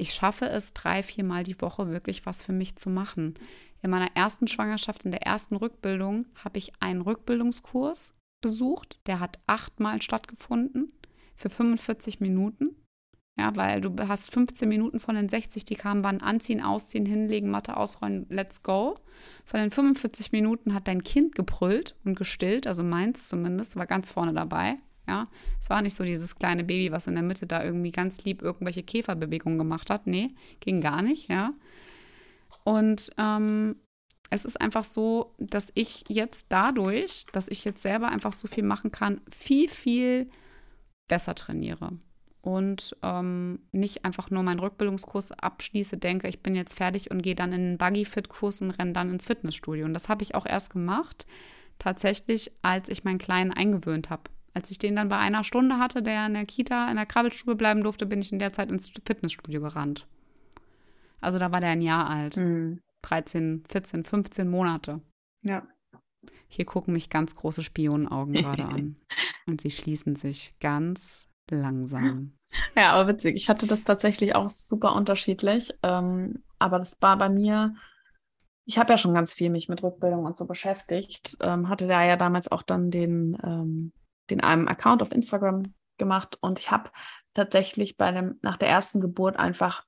[0.00, 3.34] ich schaffe es drei, viermal die Woche wirklich was für mich zu machen.
[3.82, 8.98] In meiner ersten Schwangerschaft, in der ersten Rückbildung, habe ich einen Rückbildungskurs besucht.
[9.06, 10.92] Der hat achtmal stattgefunden
[11.34, 12.76] für 45 Minuten.
[13.38, 17.50] Ja, weil du hast 15 Minuten von den 60, die kamen, waren anziehen, ausziehen, hinlegen,
[17.50, 18.96] Matte ausräumen, let's go.
[19.46, 24.10] Von den 45 Minuten hat dein Kind gebrüllt und gestillt, also meins zumindest, war ganz
[24.10, 24.76] vorne dabei.
[25.10, 25.26] Ja,
[25.60, 28.42] es war nicht so dieses kleine Baby, was in der Mitte da irgendwie ganz lieb
[28.42, 30.06] irgendwelche Käferbewegungen gemacht hat.
[30.06, 31.52] Nee, ging gar nicht, ja.
[32.62, 33.74] Und ähm,
[34.30, 38.62] es ist einfach so, dass ich jetzt dadurch, dass ich jetzt selber einfach so viel
[38.62, 40.30] machen kann, viel, viel
[41.08, 41.98] besser trainiere.
[42.40, 47.34] Und ähm, nicht einfach nur meinen Rückbildungskurs abschließe, denke, ich bin jetzt fertig und gehe
[47.34, 49.86] dann in den Buggy-Fit-Kurs und renne dann ins Fitnessstudio.
[49.86, 51.26] Und das habe ich auch erst gemacht,
[51.80, 54.30] tatsächlich, als ich meinen Kleinen eingewöhnt habe.
[54.52, 57.54] Als ich den dann bei einer Stunde hatte, der in der Kita, in der Krabbelstube
[57.54, 60.06] bleiben durfte, bin ich in der Zeit ins Fitnessstudio gerannt.
[61.20, 62.36] Also da war der ein Jahr alt.
[62.36, 62.80] Mhm.
[63.02, 65.00] 13, 14, 15 Monate.
[65.42, 65.66] Ja.
[66.48, 68.96] Hier gucken mich ganz große Spionenaugen gerade an.
[69.46, 72.32] Und sie schließen sich ganz langsam.
[72.76, 73.36] Ja, aber witzig.
[73.36, 75.72] Ich hatte das tatsächlich auch super unterschiedlich.
[75.82, 77.74] Ähm, aber das war bei mir,
[78.64, 81.36] ich habe ja schon ganz viel mich mit Rückbildung und so beschäftigt.
[81.40, 83.92] Ähm, hatte da ja damals auch dann den ähm,
[84.30, 85.62] den einem Account auf Instagram
[85.98, 86.90] gemacht und ich habe
[87.34, 89.84] tatsächlich bei dem, nach der ersten Geburt einfach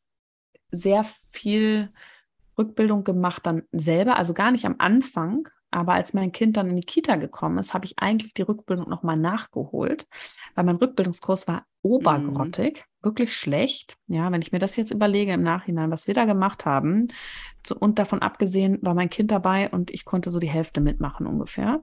[0.70, 1.92] sehr viel
[2.58, 6.76] Rückbildung gemacht dann selber, also gar nicht am Anfang, aber als mein Kind dann in
[6.76, 10.06] die Kita gekommen ist, habe ich eigentlich die Rückbildung nochmal nachgeholt,
[10.54, 12.91] weil mein Rückbildungskurs war obergrottig, mhm.
[13.02, 13.96] Wirklich schlecht.
[14.06, 17.06] Ja, wenn ich mir das jetzt überlege im Nachhinein, was wir da gemacht haben,
[17.62, 21.26] zu, und davon abgesehen war mein Kind dabei und ich konnte so die Hälfte mitmachen
[21.26, 21.80] ungefähr.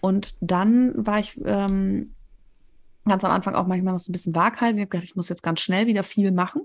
[0.00, 2.14] Und dann war ich ähm,
[3.04, 4.78] ganz am Anfang auch manchmal noch so ein bisschen waghalsig.
[4.78, 6.62] Ich habe gedacht, ich muss jetzt ganz schnell wieder viel machen.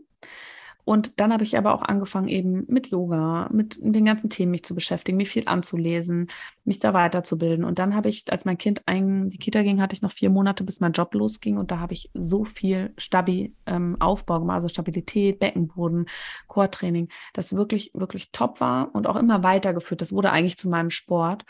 [0.85, 4.63] Und dann habe ich aber auch angefangen, eben mit Yoga, mit den ganzen Themen mich
[4.63, 6.27] zu beschäftigen, mich viel anzulesen,
[6.63, 7.65] mich da weiterzubilden.
[7.65, 10.29] Und dann habe ich, als mein Kind in die Kita ging, hatte ich noch vier
[10.29, 11.57] Monate, bis mein Job losging.
[11.57, 16.05] Und da habe ich so viel Stabi-Aufbau ähm, gemacht, also Stabilität, Beckenboden,
[16.47, 20.01] Core-Training, das wirklich, wirklich top war und auch immer weitergeführt.
[20.01, 21.45] Das wurde eigentlich zu meinem Sport.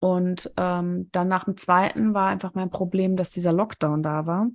[0.00, 4.48] Und ähm, dann nach dem zweiten war einfach mein Problem, dass dieser Lockdown da war.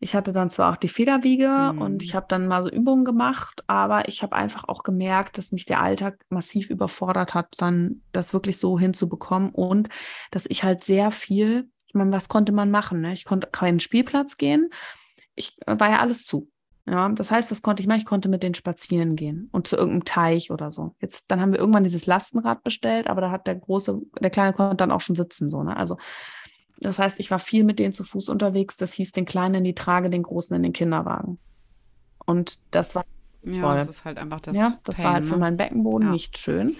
[0.00, 1.80] Ich hatte dann zwar auch die Federwiege mhm.
[1.80, 5.52] und ich habe dann mal so Übungen gemacht, aber ich habe einfach auch gemerkt, dass
[5.52, 9.90] mich der Alltag massiv überfordert hat, dann das wirklich so hinzubekommen und
[10.32, 13.00] dass ich halt sehr viel, ich meine, was konnte man machen?
[13.00, 13.12] Ne?
[13.12, 14.70] Ich konnte keinen Spielplatz gehen.
[15.36, 16.50] Ich äh, war ja alles zu.
[16.90, 18.00] Ja, das heißt, was konnte ich machen?
[18.00, 20.96] Ich konnte mit denen spazieren gehen und zu irgendeinem Teich oder so.
[21.00, 24.52] Jetzt, dann haben wir irgendwann dieses Lastenrad bestellt, aber da hat der große, der kleine
[24.52, 25.76] konnte dann auch schon sitzen, so, ne?
[25.76, 25.98] Also,
[26.80, 28.76] das heißt, ich war viel mit denen zu Fuß unterwegs.
[28.76, 31.38] Das hieß, den Kleinen in die Trage, den Großen in den Kinderwagen.
[32.24, 33.04] Und das war
[33.42, 33.76] ja, voll.
[33.76, 34.56] das ist halt einfach das.
[34.56, 35.38] Ja, das Pain, war halt für ne?
[35.38, 36.12] meinen Beckenboden ja.
[36.12, 36.76] nicht schön.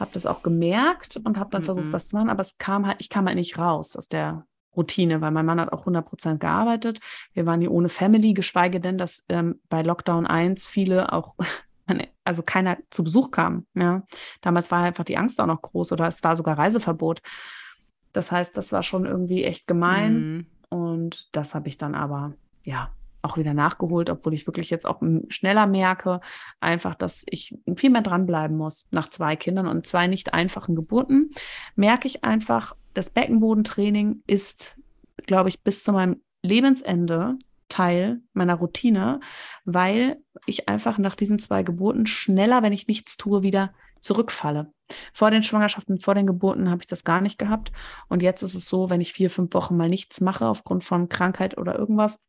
[0.00, 1.66] Habe das auch gemerkt und habe dann mhm.
[1.66, 4.44] versucht, was zu machen, aber es kam halt, ich kam halt nicht raus aus der
[4.76, 7.00] Routine, weil mein Mann hat auch 100 Prozent gearbeitet.
[7.32, 11.34] Wir waren hier ohne Family, geschweige denn, dass ähm, bei Lockdown 1 viele auch,
[12.24, 13.66] also keiner zu Besuch kam.
[13.74, 14.02] Ja.
[14.40, 17.22] Damals war einfach die Angst auch noch groß oder es war sogar Reiseverbot.
[18.12, 20.14] Das heißt, das war schon irgendwie echt gemein.
[20.14, 20.46] Mhm.
[20.68, 22.90] Und das habe ich dann aber, ja,
[23.26, 26.20] auch wieder nachgeholt, obwohl ich wirklich jetzt auch schneller merke,
[26.60, 31.30] einfach, dass ich viel mehr dranbleiben muss nach zwei Kindern und zwei nicht einfachen Geburten,
[31.74, 34.78] merke ich einfach, das Beckenbodentraining ist,
[35.26, 39.20] glaube ich, bis zu meinem Lebensende Teil meiner Routine,
[39.64, 44.72] weil ich einfach nach diesen zwei Geburten schneller, wenn ich nichts tue, wieder zurückfalle.
[45.12, 47.72] Vor den Schwangerschaften, vor den Geburten habe ich das gar nicht gehabt.
[48.08, 51.08] Und jetzt ist es so, wenn ich vier, fünf Wochen mal nichts mache aufgrund von
[51.08, 52.22] Krankheit oder irgendwas,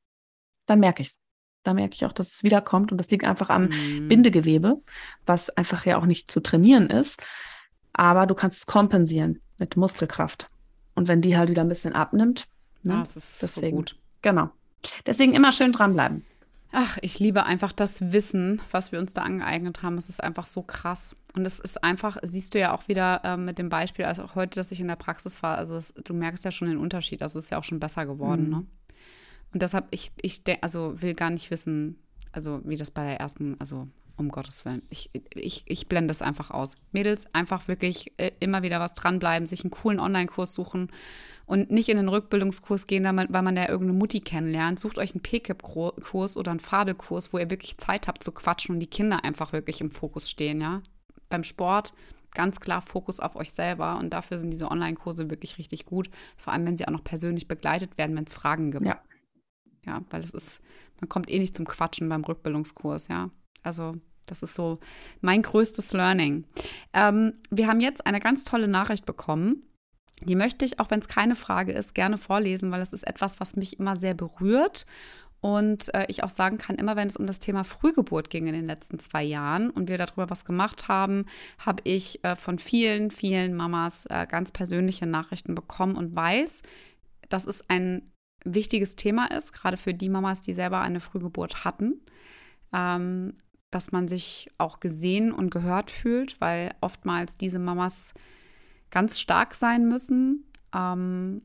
[0.68, 1.20] dann merke ich es.
[1.63, 2.91] Da merke ich auch, dass es wiederkommt.
[2.91, 4.07] Und das liegt einfach am mhm.
[4.07, 4.82] Bindegewebe,
[5.26, 7.22] was einfach ja auch nicht zu trainieren ist.
[7.91, 10.47] Aber du kannst es kompensieren mit Muskelkraft.
[10.93, 12.47] Und wenn die halt wieder ein bisschen abnimmt,
[12.84, 12.95] ne?
[12.95, 13.95] Ah, das ist deswegen, so gut.
[14.22, 14.49] Genau.
[15.05, 16.26] Deswegen immer schön dranbleiben.
[16.72, 19.97] Ach, ich liebe einfach das Wissen, was wir uns da angeeignet haben.
[19.97, 21.15] Es ist einfach so krass.
[21.34, 24.36] Und es ist einfach, siehst du ja auch wieder äh, mit dem Beispiel, also auch
[24.36, 27.22] heute, dass ich in der Praxis war, also es, du merkst ja schon den Unterschied.
[27.22, 28.49] Also es ist ja auch schon besser geworden, mhm.
[28.49, 28.65] ne?
[29.53, 31.97] Und deshalb, ich, ich also will gar nicht wissen,
[32.31, 33.87] also wie das bei der ersten, also
[34.17, 34.81] um Gottes Willen.
[34.89, 36.73] Ich, ich, ich blende es einfach aus.
[36.91, 40.91] Mädels, einfach wirklich äh, immer wieder was dranbleiben, sich einen coolen Online-Kurs suchen
[41.45, 44.79] und nicht in den Rückbildungskurs gehen, weil man ja irgendeine Mutti kennenlernt.
[44.79, 48.79] Sucht euch einen PKIP-Kurs oder einen Fabelkurs, wo ihr wirklich Zeit habt zu quatschen und
[48.79, 50.81] die Kinder einfach wirklich im Fokus stehen, ja.
[51.29, 51.93] Beim Sport
[52.33, 56.09] ganz klar Fokus auf euch selber und dafür sind diese Online-Kurse wirklich richtig gut.
[56.35, 58.85] Vor allem, wenn sie auch noch persönlich begleitet werden, wenn es Fragen gibt.
[58.85, 59.01] Ja.
[59.88, 60.61] Ja, weil es ist,
[60.99, 63.31] man kommt eh nicht zum Quatschen beim Rückbildungskurs, ja.
[63.63, 63.95] Also
[64.27, 64.77] das ist so
[65.21, 66.45] mein größtes Learning.
[66.93, 69.63] Ähm, wir haben jetzt eine ganz tolle Nachricht bekommen.
[70.21, 73.39] Die möchte ich, auch wenn es keine Frage ist, gerne vorlesen, weil es ist etwas,
[73.39, 74.85] was mich immer sehr berührt.
[75.39, 78.53] Und äh, ich auch sagen kann, immer wenn es um das Thema Frühgeburt ging in
[78.53, 81.25] den letzten zwei Jahren und wir darüber was gemacht haben,
[81.59, 86.63] habe ich äh, von vielen, vielen Mamas äh, ganz persönliche Nachrichten bekommen und weiß,
[87.29, 88.11] dass es ein
[88.43, 92.01] wichtiges Thema ist, gerade für die Mamas, die selber eine Frühgeburt hatten.
[92.73, 93.33] Ähm,
[93.71, 98.13] dass man sich auch gesehen und gehört fühlt, weil oftmals diese Mamas
[98.89, 101.41] ganz stark sein müssen, ähm,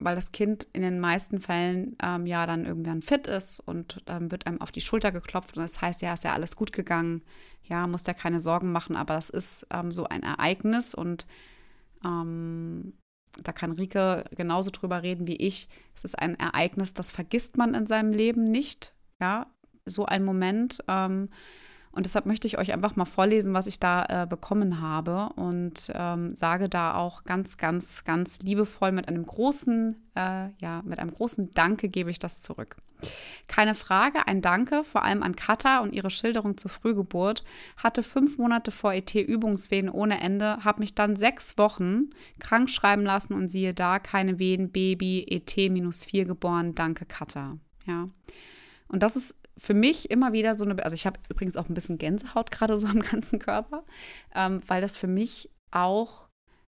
[0.00, 4.30] weil das Kind in den meisten Fällen ähm, ja dann irgendwann fit ist und dann
[4.30, 7.22] wird einem auf die Schulter geklopft und das heißt, ja, ist ja alles gut gegangen,
[7.62, 11.26] ja, muss ja keine Sorgen machen, aber das ist ähm, so ein Ereignis und
[12.04, 12.94] ähm,
[13.42, 15.68] da kann Rike genauso drüber reden wie ich.
[15.94, 19.46] Es ist ein Ereignis, das vergisst man in seinem Leben nicht, ja,
[19.86, 20.80] so ein Moment.
[20.88, 21.28] Ähm,
[21.92, 25.90] und deshalb möchte ich euch einfach mal vorlesen, was ich da äh, bekommen habe und
[25.92, 31.12] ähm, sage da auch ganz, ganz, ganz liebevoll mit einem großen, äh, ja, mit einem
[31.12, 32.76] großen Danke gebe ich das zurück.
[33.48, 37.42] Keine Frage, ein Danke, vor allem an Katha und ihre Schilderung zur Frühgeburt.
[37.76, 43.02] Hatte fünf Monate vor ET Übungswehen ohne Ende, habe mich dann sechs Wochen krank schreiben
[43.02, 46.74] lassen und siehe da, keine Wehen, Baby, ET minus vier geboren.
[46.76, 47.56] Danke, Katha.
[47.86, 48.08] Ja.
[48.86, 51.74] Und das ist für mich immer wieder so eine, also ich habe übrigens auch ein
[51.74, 53.84] bisschen Gänsehaut gerade so am ganzen Körper,
[54.34, 56.28] ähm, weil das für mich auch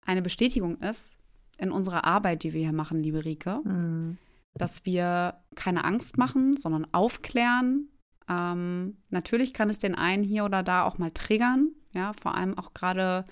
[0.07, 1.19] eine Bestätigung ist
[1.59, 4.17] in unserer Arbeit, die wir hier machen, liebe Rike, mhm.
[4.55, 7.89] dass wir keine Angst machen, sondern aufklären.
[8.27, 12.57] Ähm, natürlich kann es den einen hier oder da auch mal triggern, ja, vor allem
[12.57, 13.27] auch gerade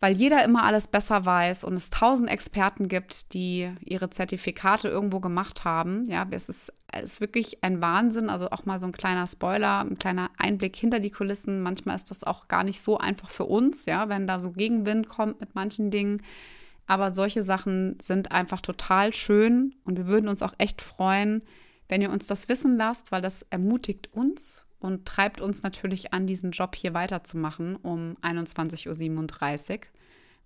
[0.00, 5.20] weil jeder immer alles besser weiß und es tausend Experten gibt, die ihre Zertifikate irgendwo
[5.20, 6.06] gemacht haben.
[6.06, 8.30] Ja, es ist, es ist wirklich ein Wahnsinn.
[8.30, 11.60] Also auch mal so ein kleiner Spoiler, ein kleiner Einblick hinter die Kulissen.
[11.60, 15.10] Manchmal ist das auch gar nicht so einfach für uns, ja, wenn da so Gegenwind
[15.10, 16.22] kommt mit manchen Dingen.
[16.86, 21.42] Aber solche Sachen sind einfach total schön und wir würden uns auch echt freuen,
[21.88, 26.26] wenn ihr uns das wissen lasst, weil das ermutigt uns und treibt uns natürlich an,
[26.26, 29.80] diesen Job hier weiterzumachen um 21.37 Uhr,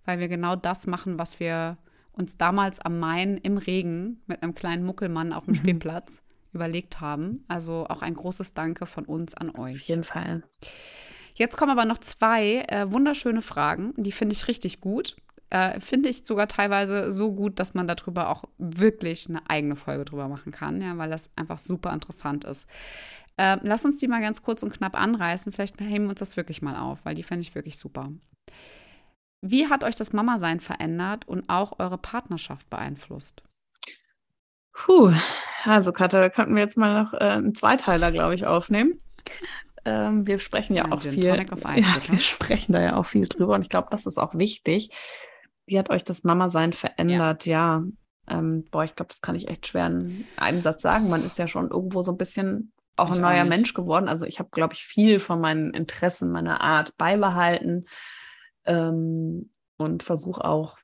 [0.05, 1.77] weil wir genau das machen, was wir
[2.11, 5.57] uns damals am Main im Regen mit einem kleinen Muckelmann auf dem mhm.
[5.57, 6.21] Spielplatz
[6.53, 7.43] überlegt haben.
[7.47, 9.75] Also auch ein großes Danke von uns an euch.
[9.75, 10.43] Auf jeden Fall.
[11.33, 15.17] Jetzt kommen aber noch zwei äh, wunderschöne Fragen, die finde ich richtig gut.
[15.49, 20.05] Äh, finde ich sogar teilweise so gut, dass man darüber auch wirklich eine eigene Folge
[20.05, 22.67] drüber machen kann, ja, weil das einfach super interessant ist.
[23.37, 25.51] Äh, lass uns die mal ganz kurz und knapp anreißen.
[25.51, 28.09] Vielleicht hängen wir uns das wirklich mal auf, weil die fände ich wirklich super.
[29.41, 33.43] Wie hat euch das Mama-Sein verändert und auch eure Partnerschaft beeinflusst?
[34.73, 35.11] Puh,
[35.63, 38.99] also Katha, könnten wir jetzt mal noch äh, einen Zweiteiler, glaube ich, aufnehmen.
[39.85, 41.25] Ähm, wir sprechen ja, ja auch Gin viel.
[41.25, 44.33] Ice, ja, wir sprechen da ja auch viel drüber und ich glaube, das ist auch
[44.35, 44.89] wichtig.
[45.67, 47.45] Wie hat euch das Mama-Sein verändert?
[47.45, 47.83] Ja, ja
[48.27, 51.09] ähm, boah, ich glaube, das kann ich echt schwer in einem Satz sagen.
[51.09, 54.07] Man ist ja schon irgendwo so ein bisschen auch ich ein neuer auch Mensch geworden.
[54.07, 57.85] Also ich habe, glaube ich, viel von meinen Interessen, meiner Art beibehalten
[58.65, 60.77] ähm, und versuche auch,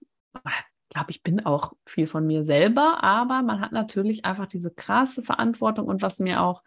[0.89, 5.23] glaube ich, bin auch viel von mir selber, aber man hat natürlich einfach diese krasse
[5.23, 6.63] Verantwortung und was mir auch,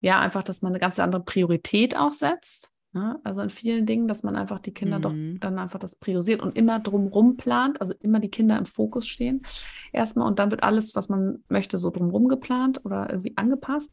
[0.00, 2.72] ja, einfach, dass man eine ganz andere Priorität auch setzt.
[2.92, 3.20] Ne?
[3.22, 5.02] Also in vielen Dingen, dass man einfach die Kinder mhm.
[5.02, 9.06] doch dann einfach das priorisiert und immer drumrum plant, also immer die Kinder im Fokus
[9.06, 9.42] stehen.
[9.92, 13.92] Erstmal und dann wird alles, was man möchte, so drumrum geplant oder irgendwie angepasst.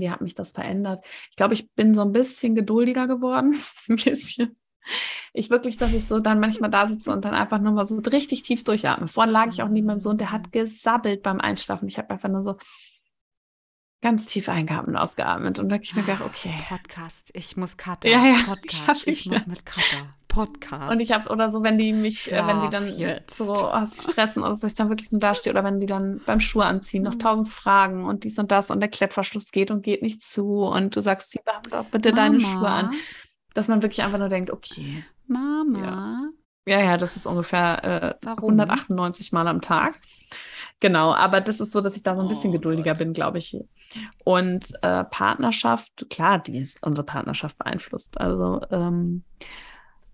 [0.00, 1.04] Wie hat mich das verändert?
[1.30, 3.54] Ich glaube, ich bin so ein bisschen geduldiger geworden.
[3.88, 4.56] ein bisschen.
[5.32, 7.96] Ich wirklich, dass ich so dann manchmal da sitze und dann einfach nur mal so
[7.98, 9.08] richtig tief durchatme.
[9.08, 11.88] Vorhin lag ich auch neben meinem Sohn, der hat gesabbelt beim Einschlafen.
[11.88, 12.56] Ich habe einfach nur so
[14.00, 15.58] ganz tief eingeatmet und ausgeatmet.
[15.58, 16.54] Und da habe ich mir gedacht, okay.
[16.68, 18.08] Podcast, ich muss Cutter.
[18.08, 20.14] Ja, ja, Podcast, ich, ich muss mit Cutter.
[20.36, 20.92] Podcast.
[20.92, 23.38] Und ich habe, oder so, wenn die mich, äh, wenn die dann jetzt.
[23.38, 26.40] so oh, stressen oder so, ich dann wirklich nur dastehe, oder wenn die dann beim
[26.40, 30.02] Schuh anziehen, noch tausend Fragen und dies und das und der Klettverschluss geht und geht
[30.02, 32.22] nicht zu und du sagst, zieh doch bitte Mama.
[32.22, 32.90] deine Schuhe an.
[33.54, 35.04] Dass man wirklich einfach nur denkt, okay.
[35.26, 36.28] Mama.
[36.66, 38.60] Ja, ja, das ist ungefähr äh, Warum?
[38.60, 39.98] 198 Mal am Tag.
[40.80, 42.98] Genau, aber das ist so, dass ich da so ein bisschen Oh geduldiger Gott.
[42.98, 43.56] bin, glaube ich.
[44.24, 48.20] Und äh, Partnerschaft, klar, die ist unsere Partnerschaft beeinflusst.
[48.20, 49.24] Also, ähm,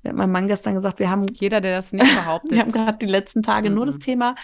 [0.02, 2.52] mir hat mein Mann gestern gesagt, wir haben Jeder, der das nicht behauptet.
[2.52, 4.00] wir haben gerade die letzten Tage nur das Mhm.
[4.00, 4.34] Thema,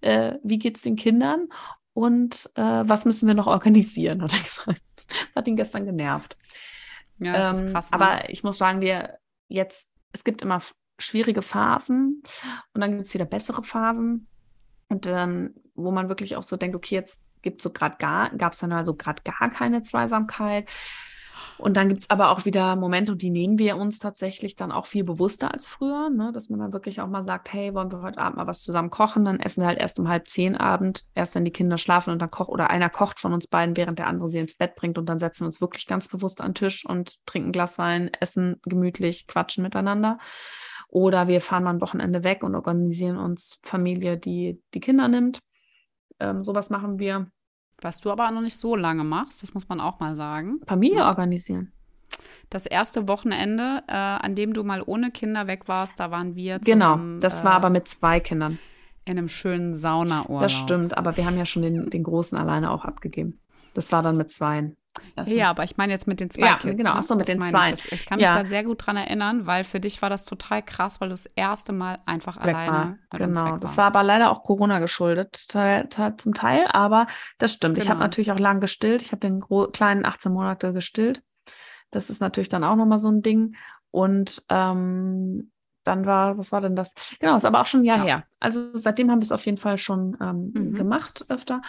[0.00, 1.48] äh, wie geht's den Kindern
[1.92, 4.82] und äh, was müssen wir noch organisieren, hat er gesagt.
[5.08, 6.36] Das hat ihn gestern genervt.
[7.18, 7.90] ja, das Ähm, ist krass.
[7.90, 7.94] Ne?
[7.94, 10.60] Aber ich muss sagen, wir jetzt, es gibt immer
[10.98, 12.22] schwierige Phasen
[12.74, 14.28] und dann gibt es wieder bessere Phasen.
[14.88, 18.30] Und ähm, wo man wirklich auch so denkt, okay, jetzt gibt es so gerade gar,
[18.36, 20.70] gab es dann also gerade gar keine Zweisamkeit.
[21.58, 24.72] Und dann gibt es aber auch wieder Momente, und die nehmen wir uns tatsächlich dann
[24.72, 26.32] auch viel bewusster als früher, ne?
[26.32, 28.90] dass man dann wirklich auch mal sagt, hey, wollen wir heute Abend mal was zusammen
[28.90, 29.24] kochen?
[29.24, 32.20] Dann essen wir halt erst um halb zehn Abend, erst wenn die Kinder schlafen und
[32.20, 34.98] dann kocht oder einer kocht von uns beiden, während der andere sie ins Bett bringt
[34.98, 37.78] und dann setzen wir uns wirklich ganz bewusst an den Tisch und trinken ein Glas
[37.78, 40.18] Wein, essen gemütlich, quatschen miteinander.
[40.88, 45.40] Oder wir fahren mal ein Wochenende weg und organisieren uns Familie, die die Kinder nimmt.
[46.20, 47.30] Ähm, sowas machen wir.
[47.82, 50.60] Was du aber noch nicht so lange machst, das muss man auch mal sagen.
[50.66, 51.72] Familie organisieren.
[52.48, 56.58] Das erste Wochenende, äh, an dem du mal ohne Kinder weg warst, da waren wir
[56.60, 58.58] Genau, zusammen das äh, war aber mit zwei Kindern.
[59.04, 60.40] in einem schönen Saunaurlaub.
[60.40, 63.38] Das stimmt, aber wir haben ja schon den, den Großen alleine auch abgegeben.
[63.74, 64.76] Das war dann mit zweien.
[65.14, 66.76] Das Ja, aber ich meine jetzt mit den zwei Ja, Kids.
[66.76, 67.02] genau, ne?
[67.02, 67.74] so, mit Das den Zweien.
[67.74, 68.42] Ich, ich kann mich Ja.
[68.42, 71.26] da sehr gut dran erinnern, weil für dich war das total krass, weil du das
[71.26, 73.18] erste Mal einfach weg alleine war.
[73.18, 77.06] Genau, das war aber leider auch Corona geschuldet, zum Teil, aber
[77.38, 77.78] das stimmt.
[77.78, 78.04] Ich habe Genau.
[78.04, 79.02] natürlich auch lang gestillt.
[79.02, 79.40] Ich habe den
[79.72, 81.22] kleinen 18 Monate gestillt.
[81.90, 83.56] Das ist natürlich dann auch nochmal so ein Ding.
[83.90, 85.50] Und ähm,
[85.86, 86.94] dann war, was war denn das?
[87.20, 88.04] Genau, ist aber auch schon ein Jahr Ja.
[88.04, 88.24] her.
[88.40, 90.74] Also seitdem haben wir es auf jeden Fall schon ähm, Mhm.
[90.74, 91.62] gemacht öfter.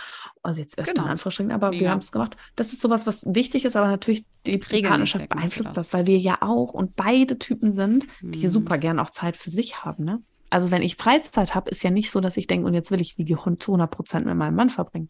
[0.43, 1.05] Also jetzt öfter Genau.
[1.05, 1.91] in Anführungsstrichen, aber wir Mega.
[1.91, 2.35] haben es gemacht.
[2.55, 5.89] Das ist sowas, was wichtig ist, aber natürlich die, Partnerschaft beeinflusst das.
[5.89, 8.49] das, weil wir ja auch und beide Typen sind, die Mhm.
[8.49, 10.03] super gern auch Zeit für sich haben.
[10.03, 10.21] Ne?
[10.49, 13.01] Also wenn ich Freizeit habe, ist ja nicht so, dass ich denke, und jetzt will
[13.01, 15.09] ich wie Hund zu 100 Prozent mit meinem Mann verbringen,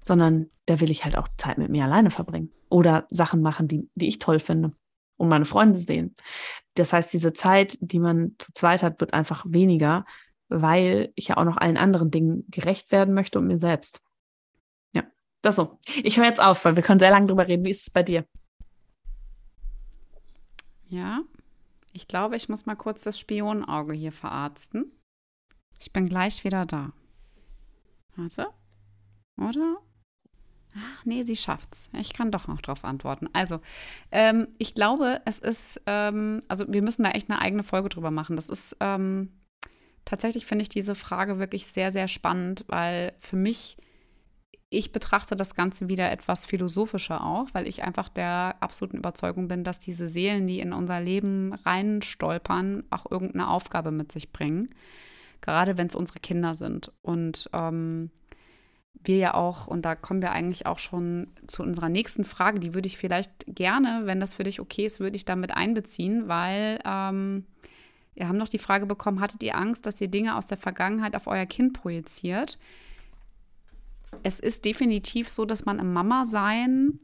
[0.00, 3.88] sondern da will ich halt auch Zeit mit mir alleine verbringen oder Sachen machen, die,
[3.94, 4.72] die ich toll finde
[5.18, 6.16] und meine Freunde sehen.
[6.74, 10.06] Das heißt, diese Zeit, die man zu zweit hat, wird einfach weniger,
[10.48, 14.00] weil ich ja auch noch allen anderen Dingen gerecht werden möchte und mir selbst.
[14.94, 15.04] Ja,
[15.42, 15.78] das so.
[16.02, 17.64] Ich höre jetzt auf, weil wir können sehr lange drüber reden.
[17.64, 18.24] Wie ist es bei dir?
[20.88, 21.22] Ja,
[21.92, 24.92] ich glaube, ich muss mal kurz das Spionauge hier verarzten.
[25.80, 26.92] Ich bin gleich wieder da.
[28.16, 28.48] Warte.
[29.36, 29.78] Oder?
[30.76, 31.90] Ach, nee, sie schafft's.
[31.98, 33.28] Ich kann doch noch drauf antworten.
[33.32, 33.60] Also,
[34.12, 38.10] ähm, ich glaube, es ist, ähm, also wir müssen da echt eine eigene Folge drüber
[38.10, 38.36] machen.
[38.36, 39.32] Das ist, ähm,
[40.04, 43.76] tatsächlich finde ich diese Frage wirklich sehr, sehr spannend, weil für mich,
[44.70, 49.64] ich betrachte das Ganze wieder etwas philosophischer auch, weil ich einfach der absoluten Überzeugung bin,
[49.64, 54.74] dass diese Seelen, die in unser Leben reinstolpern, auch irgendeine Aufgabe mit sich bringen.
[55.40, 56.92] Gerade wenn es unsere Kinder sind.
[57.00, 58.10] Und ähm,
[59.04, 62.74] wir ja auch, und da kommen wir eigentlich auch schon zu unserer nächsten Frage, die
[62.74, 66.80] würde ich vielleicht gerne, wenn das für dich okay ist, würde ich damit einbeziehen, weil
[66.84, 67.46] ähm,
[68.14, 71.14] wir haben noch die Frage bekommen, hattet ihr Angst, dass ihr Dinge aus der Vergangenheit
[71.14, 72.58] auf euer Kind projiziert?
[74.22, 76.98] Es ist definitiv so, dass man im Mama-Sein,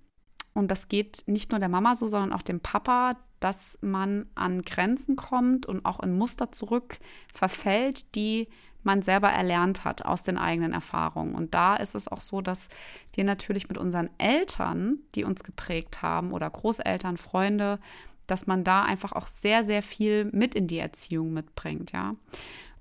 [0.55, 4.63] und das geht nicht nur der Mama so, sondern auch dem Papa, dass man an
[4.63, 6.99] Grenzen kommt und auch in Muster zurück
[7.33, 8.49] verfällt, die
[8.85, 11.35] man selber erlernt hat aus den eigenen Erfahrungen.
[11.35, 12.69] Und da ist es auch so, dass
[13.13, 17.79] wir natürlich mit unseren Eltern, die uns geprägt haben, oder Großeltern, Freunde,
[18.27, 22.15] dass man da einfach auch sehr, sehr viel mit in die Erziehung mitbringt, ja.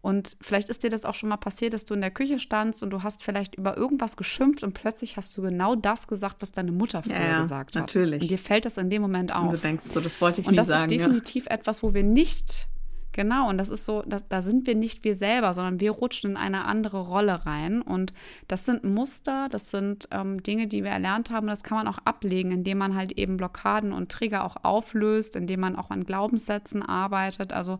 [0.01, 2.83] Und vielleicht ist dir das auch schon mal passiert, dass du in der Küche standst
[2.83, 6.51] und du hast vielleicht über irgendwas geschimpft und plötzlich hast du genau das gesagt, was
[6.51, 7.83] deine Mutter früher Ja, ja, gesagt hat.
[7.83, 8.21] natürlich.
[8.21, 9.61] Und dir fällt das in dem Moment Und du auf.
[9.61, 10.83] denkst so, das wollte ich Und nie das sagen.
[10.83, 12.67] ist definitiv etwas, wo wir nicht,
[13.13, 16.31] genau, und das ist so, das, da sind wir nicht wir selber, sondern wir rutschen
[16.31, 17.81] in eine andere Rolle rein.
[17.81, 18.13] Und
[18.47, 21.47] das sind Muster, das sind ähm, Dinge, die wir erlernt haben.
[21.47, 25.61] Das kann man auch ablegen, indem man halt eben Blockaden und Trigger auch auflöst, indem
[25.61, 27.53] man auch an Glaubenssätzen arbeitet.
[27.53, 27.79] Also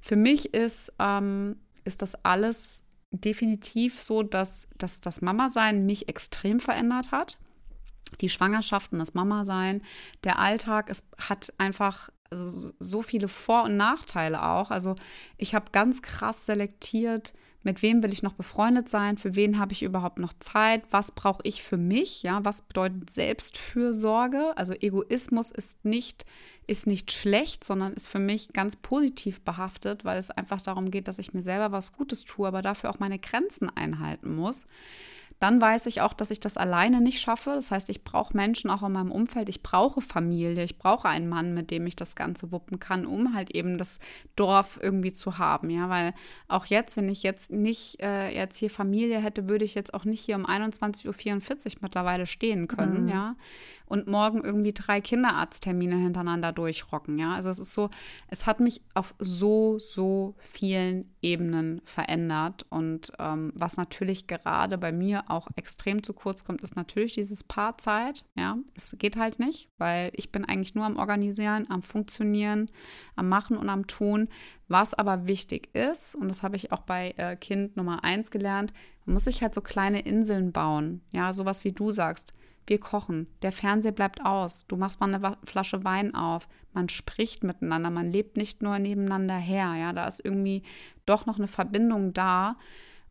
[0.00, 6.60] für mich ist, ähm, ist das alles definitiv so, dass, dass das Mama-Sein mich extrem
[6.60, 7.38] verändert hat.
[8.20, 9.82] die Schwangerschaft und das Mama-Sein,
[10.22, 14.70] der Alltag, es hat einfach also so viele Vor- und Nachteile auch.
[14.70, 14.96] Also
[15.36, 17.32] ich habe ganz krass selektiert,
[17.66, 21.10] mit wem will ich noch befreundet sein, für wen habe ich überhaupt noch Zeit, was
[21.10, 24.56] brauche ich für mich, ja, was bedeutet Selbstfürsorge?
[24.56, 26.24] Also Egoismus ist nicht,
[26.68, 31.08] ist nicht schlecht, sondern ist für mich ganz positiv behaftet, weil es einfach darum geht,
[31.08, 34.66] dass ich mir selber was Gutes tue, aber dafür auch meine Grenzen einhalten muss.
[35.38, 37.50] Dann weiß ich auch, dass ich das alleine nicht schaffe.
[37.50, 39.48] Das heißt, ich brauche Menschen auch in meinem Umfeld.
[39.48, 40.64] Ich brauche Familie.
[40.64, 43.98] Ich brauche einen Mann, mit dem ich das Ganze wuppen kann, um halt eben das
[44.34, 45.68] Dorf irgendwie zu haben.
[45.68, 46.14] Ja, weil
[46.48, 50.04] auch jetzt, wenn ich jetzt nicht äh, jetzt hier Familie hätte, würde ich jetzt auch
[50.04, 51.06] nicht hier um 21.44
[51.66, 53.04] Uhr mittlerweile stehen können.
[53.04, 53.08] Mhm.
[53.08, 53.36] Ja,
[53.86, 57.18] und morgen irgendwie drei Kinderarzttermine hintereinander durchrocken.
[57.18, 57.90] Ja, also es ist so,
[58.28, 62.66] es hat mich auf so, so vielen Ebenen verändert.
[62.68, 67.44] Und ähm, was natürlich gerade bei mir auch extrem zu kurz kommt, ist natürlich dieses
[67.44, 68.24] Paarzeit.
[68.36, 72.70] Ja, es geht halt nicht, weil ich bin eigentlich nur am Organisieren, am Funktionieren,
[73.14, 74.28] am Machen und am Tun.
[74.68, 78.72] Was aber wichtig ist, und das habe ich auch bei äh, Kind Nummer eins gelernt,
[79.04, 81.02] man muss sich halt so kleine Inseln bauen.
[81.12, 82.34] Ja, sowas wie du sagst
[82.68, 83.28] wir kochen.
[83.42, 84.66] Der Fernseher bleibt aus.
[84.66, 86.48] Du machst mal eine Flasche Wein auf.
[86.72, 87.90] Man spricht miteinander.
[87.90, 89.74] Man lebt nicht nur nebeneinander her.
[89.78, 90.62] Ja, da ist irgendwie
[91.04, 92.56] doch noch eine Verbindung da.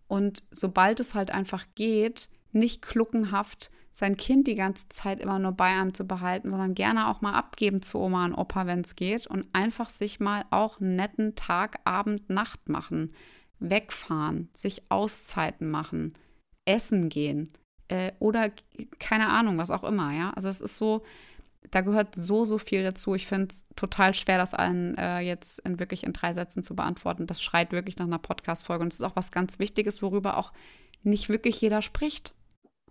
[0.07, 5.53] Und sobald es halt einfach geht, nicht kluckenhaft sein Kind die ganze Zeit immer nur
[5.53, 8.95] bei einem zu behalten, sondern gerne auch mal abgeben zu Oma und Opa, wenn es
[8.95, 9.25] geht.
[9.25, 13.13] Und einfach sich mal auch einen netten Tag, Abend, Nacht machen.
[13.59, 16.13] Wegfahren, sich Auszeiten machen,
[16.65, 17.53] essen gehen
[17.87, 18.51] äh, oder
[18.99, 20.31] keine Ahnung, was auch immer, ja.
[20.31, 21.03] Also es ist so,
[21.72, 23.16] da gehört so, so viel dazu.
[23.16, 26.76] Ich finde es total schwer, das allen äh, jetzt in wirklich in drei Sätzen zu
[26.76, 27.28] beantworten.
[27.28, 28.84] Das schreit wirklich nach einer Podcast-Folge.
[28.84, 30.51] Und es ist auch was ganz Wichtiges, worüber auch
[31.03, 32.34] nicht wirklich jeder spricht.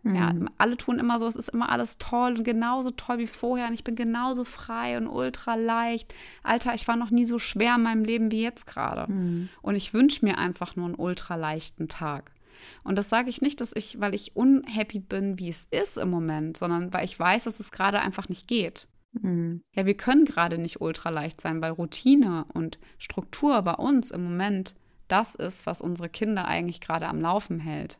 [0.05, 0.17] Mhm.
[0.17, 3.69] Ja, alle tun immer so, es ist immer alles toll und genauso toll wie vorher
[3.69, 6.15] und ich bin genauso frei und ultra leicht.
[6.43, 9.11] Alter, ich war noch nie so schwer in meinem Leben wie jetzt gerade.
[9.11, 9.49] Mhm.
[9.63, 12.34] Und ich wünsche mir einfach nur einen ultra leichten Tag.
[12.83, 16.11] Und das sage ich nicht, dass ich, weil ich unhappy bin, wie es ist im
[16.11, 18.87] Moment, sondern weil ich weiß, dass es gerade einfach nicht geht.
[19.13, 19.63] Mhm.
[19.75, 24.25] Ja, wir können gerade nicht ultra leicht sein, weil Routine und Struktur bei uns im
[24.25, 24.75] Moment
[25.09, 27.99] das ist, was unsere Kinder eigentlich gerade am Laufen hält.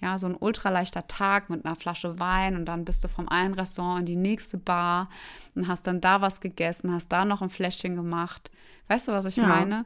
[0.00, 3.54] Ja, so ein ultraleichter Tag mit einer Flasche Wein und dann bist du vom einen
[3.54, 5.10] Restaurant in die nächste Bar
[5.56, 8.52] und hast dann da was gegessen, hast da noch ein Fläschchen gemacht.
[8.86, 9.46] Weißt du, was ich ja.
[9.46, 9.84] meine?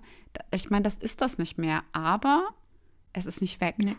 [0.50, 2.50] Ich meine, das ist das nicht mehr, aber
[3.12, 3.76] es ist nicht weg.
[3.78, 3.96] Nee.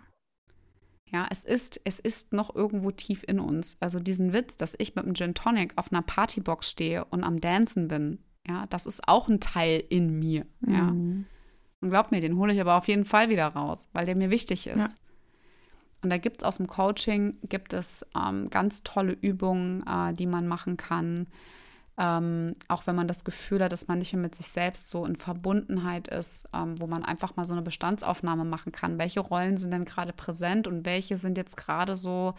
[1.12, 3.78] Ja, es ist, es ist noch irgendwo tief in uns.
[3.80, 7.40] Also diesen Witz, dass ich mit einem Gin Tonic auf einer Partybox stehe und am
[7.40, 10.46] Dancen bin, ja, das ist auch ein Teil in mir.
[10.66, 10.92] Ja.
[10.92, 11.26] Mhm.
[11.82, 14.30] Und glaub mir, den hole ich aber auf jeden Fall wieder raus, weil der mir
[14.30, 14.80] wichtig ist.
[14.80, 14.90] Ja.
[16.02, 20.26] Und da gibt es aus dem Coaching, gibt es ähm, ganz tolle Übungen, äh, die
[20.26, 21.28] man machen kann.
[21.96, 25.06] Ähm, auch wenn man das Gefühl hat, dass man nicht mehr mit sich selbst so
[25.06, 28.98] in Verbundenheit ist, ähm, wo man einfach mal so eine Bestandsaufnahme machen kann.
[28.98, 32.34] Welche Rollen sind denn gerade präsent und welche sind jetzt gerade so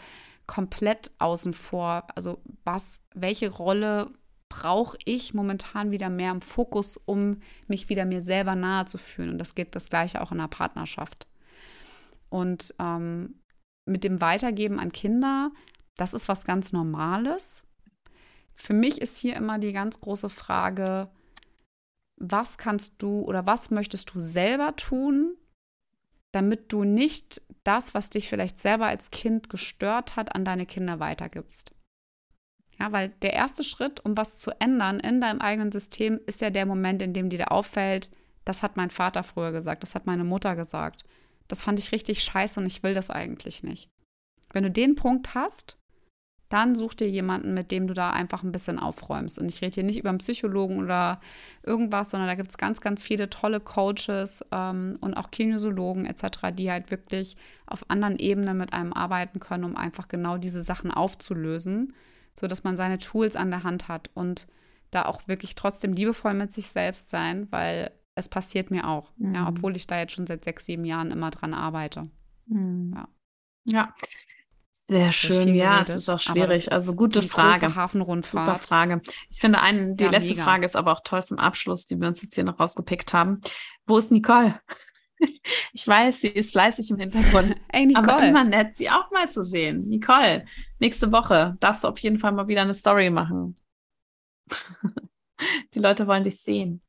[0.46, 2.08] komplett außen vor?
[2.16, 4.10] Also was, welche Rolle
[4.48, 9.30] brauche ich momentan wieder mehr im Fokus, um mich wieder mir selber nahe zu fühlen?
[9.30, 11.28] Und das geht das gleiche auch in der Partnerschaft.
[12.28, 13.40] Und ähm,
[13.86, 15.52] mit dem Weitergeben an Kinder,
[15.96, 17.62] das ist was ganz Normales
[18.54, 21.10] für mich ist hier immer die ganz große Frage,
[22.16, 25.36] was kannst du oder was möchtest du selber tun,
[26.32, 31.00] damit du nicht das, was dich vielleicht selber als Kind gestört hat, an deine Kinder
[31.00, 31.72] weitergibst.
[32.78, 36.50] Ja, weil der erste Schritt, um was zu ändern in deinem eigenen System, ist ja
[36.50, 38.10] der Moment, in dem dir auffällt,
[38.44, 41.04] das hat mein Vater früher gesagt, das hat meine Mutter gesagt.
[41.48, 43.88] Das fand ich richtig scheiße und ich will das eigentlich nicht.
[44.52, 45.78] Wenn du den Punkt hast,
[46.48, 49.38] dann such dir jemanden, mit dem du da einfach ein bisschen aufräumst.
[49.38, 51.20] Und ich rede hier nicht über einen Psychologen oder
[51.62, 56.52] irgendwas, sondern da gibt es ganz, ganz viele tolle Coaches ähm, und auch Kinesiologen etc.,
[56.52, 57.36] die halt wirklich
[57.66, 61.94] auf anderen Ebenen mit einem arbeiten können, um einfach genau diese Sachen aufzulösen,
[62.38, 64.46] sodass man seine Tools an der Hand hat und
[64.90, 69.34] da auch wirklich trotzdem liebevoll mit sich selbst sein, weil es passiert mir auch, mhm.
[69.34, 72.08] ja, obwohl ich da jetzt schon seit sechs, sieben Jahren immer dran arbeite.
[72.46, 72.92] Mhm.
[72.94, 73.08] Ja.
[73.66, 73.94] Ja,
[74.86, 76.70] sehr schön, ja, es ist auch schwierig.
[76.70, 77.74] Also gute Frage.
[77.74, 78.62] Hafenrundfahrt.
[78.62, 79.00] Super Frage.
[79.30, 80.44] Ich finde, einen, die ja, letzte mega.
[80.44, 83.40] Frage ist aber auch toll zum Abschluss, die wir uns jetzt hier noch rausgepickt haben.
[83.86, 84.60] Wo ist Nicole?
[85.72, 87.56] Ich weiß, sie ist fleißig im Hintergrund.
[87.68, 88.12] Ey, Nicole.
[88.12, 89.88] Aber immer nett, sie auch mal zu sehen.
[89.88, 90.44] Nicole,
[90.80, 93.56] nächste Woche darfst du auf jeden Fall mal wieder eine Story machen.
[95.74, 96.82] Die Leute wollen dich sehen.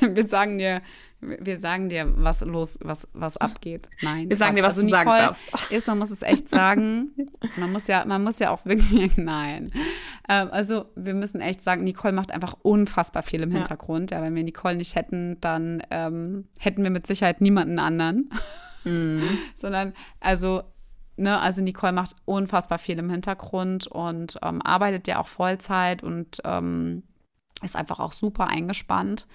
[0.00, 0.82] Wir sagen dir,
[1.20, 3.88] wir sagen dir, was los, was, was abgeht.
[4.02, 4.28] Nein.
[4.28, 5.72] Wir sagen dir, was also, du Nicole sagen darfst.
[5.72, 7.10] Ist, man muss es echt sagen.
[7.56, 9.72] Man muss ja, man muss ja auch wirklich, nein.
[10.28, 14.12] Ähm, also wir müssen echt sagen, Nicole macht einfach unfassbar viel im Hintergrund.
[14.12, 18.30] Ja, wenn wir Nicole nicht hätten, dann ähm, hätten wir mit Sicherheit niemanden anderen.
[18.84, 19.22] Mhm.
[19.56, 20.62] Sondern, also
[21.20, 26.40] Ne, also Nicole macht unfassbar viel im Hintergrund und ähm, arbeitet ja auch Vollzeit und
[26.44, 27.02] ähm,
[27.60, 29.26] ist einfach auch super eingespannt.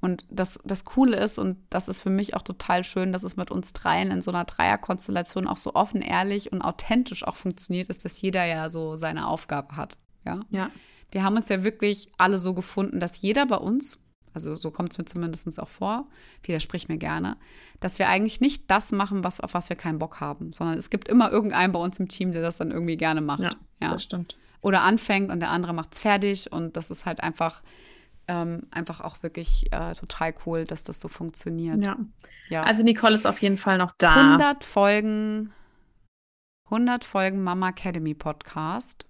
[0.00, 3.36] Und das, das Coole ist, und das ist für mich auch total schön, dass es
[3.36, 7.88] mit uns dreien in so einer Dreierkonstellation auch so offen, ehrlich und authentisch auch funktioniert,
[7.88, 9.96] ist, dass jeder ja so seine Aufgabe hat.
[10.24, 10.40] Ja.
[10.50, 10.70] ja.
[11.10, 13.98] Wir haben uns ja wirklich alle so gefunden, dass jeder bei uns,
[14.34, 16.08] also so kommt es mir zumindest auch vor,
[16.42, 17.38] widersprich mir gerne,
[17.80, 20.90] dass wir eigentlich nicht das machen, was, auf was wir keinen Bock haben, sondern es
[20.90, 23.40] gibt immer irgendeinen bei uns im Team, der das dann irgendwie gerne macht.
[23.40, 23.92] Ja, ja.
[23.92, 24.36] das stimmt.
[24.60, 27.62] Oder anfängt und der andere macht es fertig und das ist halt einfach
[28.28, 31.84] ähm, einfach auch wirklich äh, total cool, dass das so funktioniert.
[31.84, 31.96] Ja.
[32.48, 32.62] ja.
[32.62, 34.14] Also Nicole ist auf jeden Fall noch da.
[34.14, 35.52] 100 Folgen,
[36.66, 39.06] 100 Folgen Mama Academy Podcast.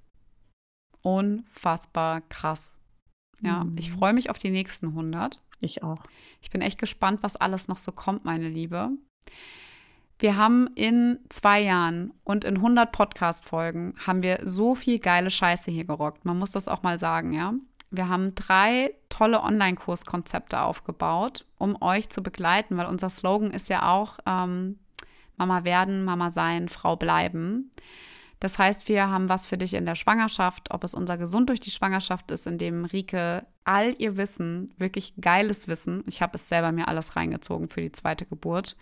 [1.03, 2.75] Unfassbar krass.
[3.41, 3.77] Ja, mhm.
[3.79, 5.41] ich freue mich auf die nächsten 100.
[5.61, 6.03] Ich auch.
[6.43, 8.91] Ich bin echt gespannt, was alles noch so kommt, meine Liebe.
[10.19, 15.71] Wir haben in zwei Jahren und in 100 Podcast-Folgen haben wir so viel geile Scheiße
[15.71, 16.25] hier gerockt.
[16.25, 17.53] Man muss das auch mal sagen, ja.
[17.91, 23.93] Wir haben drei tolle Online-Kurskonzepte aufgebaut, um euch zu begleiten, weil unser Slogan ist ja
[23.93, 24.79] auch ähm,
[25.37, 27.71] Mama werden, Mama sein, Frau bleiben.
[28.41, 31.61] Das heißt, wir haben was für dich in der Schwangerschaft, ob es unser Gesund durch
[31.61, 36.49] die Schwangerschaft ist, in dem Rike all ihr Wissen, wirklich geiles Wissen, ich habe es
[36.49, 38.77] selber mir alles reingezogen für die zweite Geburt,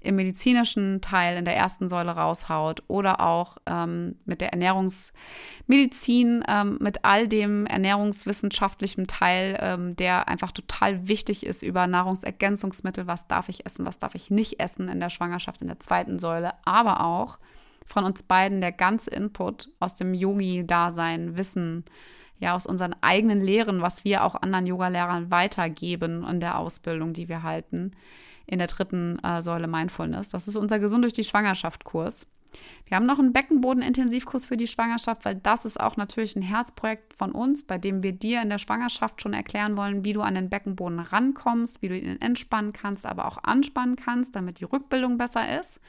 [0.00, 6.78] im medizinischen Teil in der ersten Säule raushaut oder auch ähm, mit der Ernährungsmedizin, ähm,
[6.80, 13.48] mit all dem ernährungswissenschaftlichen Teil, ähm, der einfach total wichtig ist über Nahrungsergänzungsmittel, was darf
[13.48, 17.04] ich essen, was darf ich nicht essen in der Schwangerschaft in der zweiten Säule, aber
[17.04, 17.38] auch
[17.84, 21.84] von uns beiden der ganze Input aus dem Yogi-Dasein, Wissen,
[22.38, 27.28] ja, aus unseren eigenen Lehren, was wir auch anderen Yogalehrern weitergeben in der Ausbildung, die
[27.28, 27.92] wir halten
[28.50, 30.28] in der dritten äh, Säule Mindfulness.
[30.28, 32.26] Das ist unser Gesund durch die Schwangerschaft-Kurs.
[32.86, 37.14] Wir haben noch einen Beckenboden-Intensivkurs für die Schwangerschaft, weil das ist auch natürlich ein Herzprojekt
[37.14, 40.34] von uns, bei dem wir dir in der Schwangerschaft schon erklären wollen, wie du an
[40.34, 45.16] den Beckenboden rankommst, wie du ihn entspannen kannst, aber auch anspannen kannst, damit die Rückbildung
[45.16, 45.80] besser ist.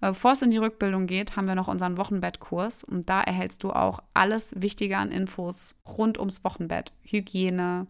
[0.00, 3.70] Bevor es in die Rückbildung geht, haben wir noch unseren Wochenbettkurs und da erhältst du
[3.70, 7.86] auch alles Wichtige an Infos rund ums Wochenbett, Hygiene,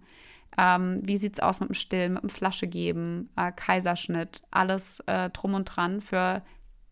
[0.60, 5.00] ähm, wie sieht es aus mit dem Stillen, mit dem Flasche geben, äh, Kaiserschnitt, alles
[5.06, 6.42] äh, drum und dran für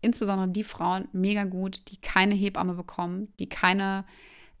[0.01, 4.05] insbesondere die Frauen mega gut, die keine Hebamme bekommen, die keine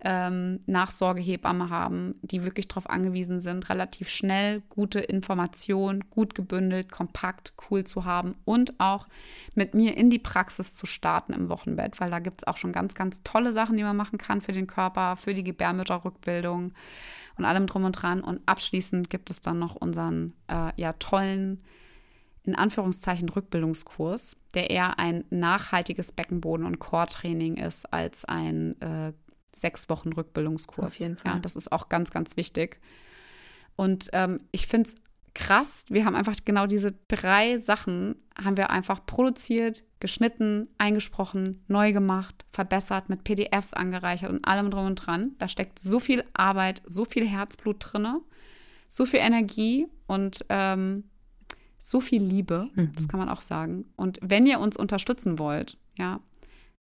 [0.01, 7.53] ähm, Nachsorgehebamme haben, die wirklich darauf angewiesen sind, relativ schnell gute Informationen, gut gebündelt, kompakt,
[7.69, 9.07] cool zu haben und auch
[9.55, 12.71] mit mir in die Praxis zu starten im Wochenbett, weil da gibt es auch schon
[12.71, 16.73] ganz, ganz tolle Sachen, die man machen kann für den Körper, für die Gebärmütterrückbildung
[17.37, 18.21] und allem drum und dran.
[18.21, 21.61] Und abschließend gibt es dann noch unseren äh, ja tollen,
[22.45, 29.11] in Anführungszeichen, Rückbildungskurs, der eher ein nachhaltiges Beckenboden- und Core-Training ist als ein äh,
[29.59, 30.93] sechs Wochen Rückbildungskurs.
[30.93, 31.33] Auf jeden Fall.
[31.33, 32.79] Ja, das ist auch ganz, ganz wichtig.
[33.75, 34.95] Und ähm, ich finde es
[35.33, 35.85] krass.
[35.89, 42.45] Wir haben einfach genau diese drei Sachen haben wir einfach produziert, geschnitten, eingesprochen, neu gemacht,
[42.51, 45.31] verbessert, mit PDFs angereichert und allem drum und dran.
[45.37, 48.07] Da steckt so viel Arbeit, so viel Herzblut drin,
[48.87, 51.05] so viel Energie und ähm,
[51.77, 52.69] so viel Liebe.
[52.75, 52.91] Mhm.
[52.95, 53.85] Das kann man auch sagen.
[53.95, 56.21] Und wenn ihr uns unterstützen wollt, ja,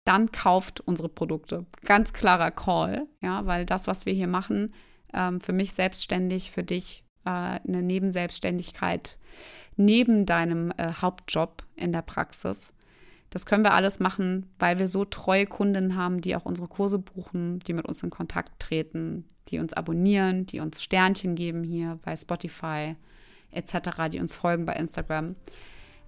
[0.05, 1.65] dann kauft unsere Produkte.
[1.85, 4.73] Ganz klarer Call, ja, weil das, was wir hier machen,
[5.13, 9.17] ähm, für mich selbstständig, für dich äh, eine Nebenselbstständigkeit
[9.75, 12.73] neben deinem äh, Hauptjob in der Praxis.
[13.29, 16.99] Das können wir alles machen, weil wir so treue Kunden haben, die auch unsere Kurse
[16.99, 21.97] buchen, die mit uns in Kontakt treten, die uns abonnieren, die uns Sternchen geben hier
[22.03, 22.95] bei Spotify
[23.49, 25.35] etc., die uns folgen bei Instagram.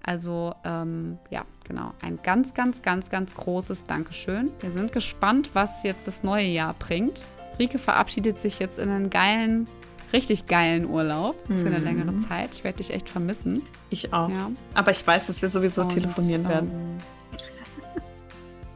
[0.06, 4.52] Also ähm, ja, genau, ein ganz, ganz, ganz, ganz großes Dankeschön.
[4.60, 7.24] Wir sind gespannt, was jetzt das neue Jahr bringt.
[7.58, 9.66] Rike verabschiedet sich jetzt in einen geilen
[10.12, 11.84] richtig geilen Urlaub für eine mhm.
[11.84, 12.54] längere Zeit.
[12.54, 13.62] Ich werde dich echt vermissen.
[13.90, 14.28] Ich auch.
[14.28, 14.50] Ja.
[14.74, 16.70] Aber ich weiß, dass wir sowieso Und, telefonieren ähm, werden.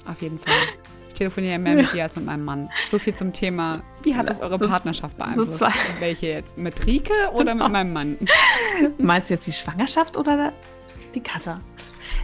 [0.06, 0.54] Auf jeden Fall.
[1.08, 2.70] Ich telefoniere mehr mit dir als mit meinem Mann.
[2.86, 5.58] So viel zum Thema, wie hat das eure so, Partnerschaft beeinflusst?
[5.58, 5.66] So
[5.98, 6.58] Welche jetzt?
[6.58, 8.18] Mit Rike oder mit meinem Mann?
[8.98, 10.52] Meinst du jetzt die Schwangerschaft oder
[11.14, 11.60] die Katha?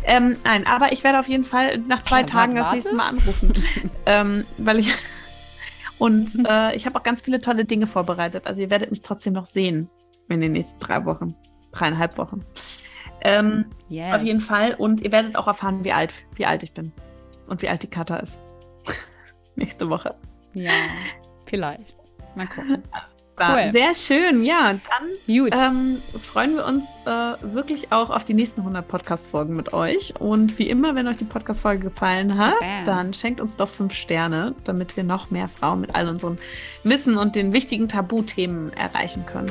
[0.05, 3.09] Ähm, nein, aber ich werde auf jeden Fall nach zwei ja, Tagen das nächste Mal
[3.09, 3.53] anrufen.
[4.07, 4.93] ähm, weil ich
[5.99, 8.47] und äh, ich habe auch ganz viele tolle Dinge vorbereitet.
[8.47, 9.89] Also ihr werdet mich trotzdem noch sehen.
[10.29, 11.35] in den nächsten drei Wochen,
[11.73, 12.45] dreieinhalb Wochen.
[13.23, 14.15] Ähm, yes.
[14.15, 14.75] Auf jeden Fall.
[14.75, 16.93] Und ihr werdet auch erfahren, wie alt, wie alt ich bin
[17.47, 18.39] und wie alt die Kata ist.
[19.57, 20.15] Nächste Woche.
[20.53, 20.73] Ja,
[21.47, 21.97] vielleicht.
[22.35, 22.83] Mal gucken.
[23.39, 23.71] Cool.
[23.71, 24.75] Sehr schön, ja.
[24.89, 30.15] Dann ähm, freuen wir uns äh, wirklich auch auf die nächsten 100 Podcast-Folgen mit euch.
[30.19, 32.85] Und wie immer, wenn euch die Podcast-Folge gefallen hat, Bam.
[32.85, 36.39] dann schenkt uns doch fünf Sterne, damit wir noch mehr Frauen mit all unserem
[36.83, 39.51] Wissen und den wichtigen Tabuthemen erreichen können.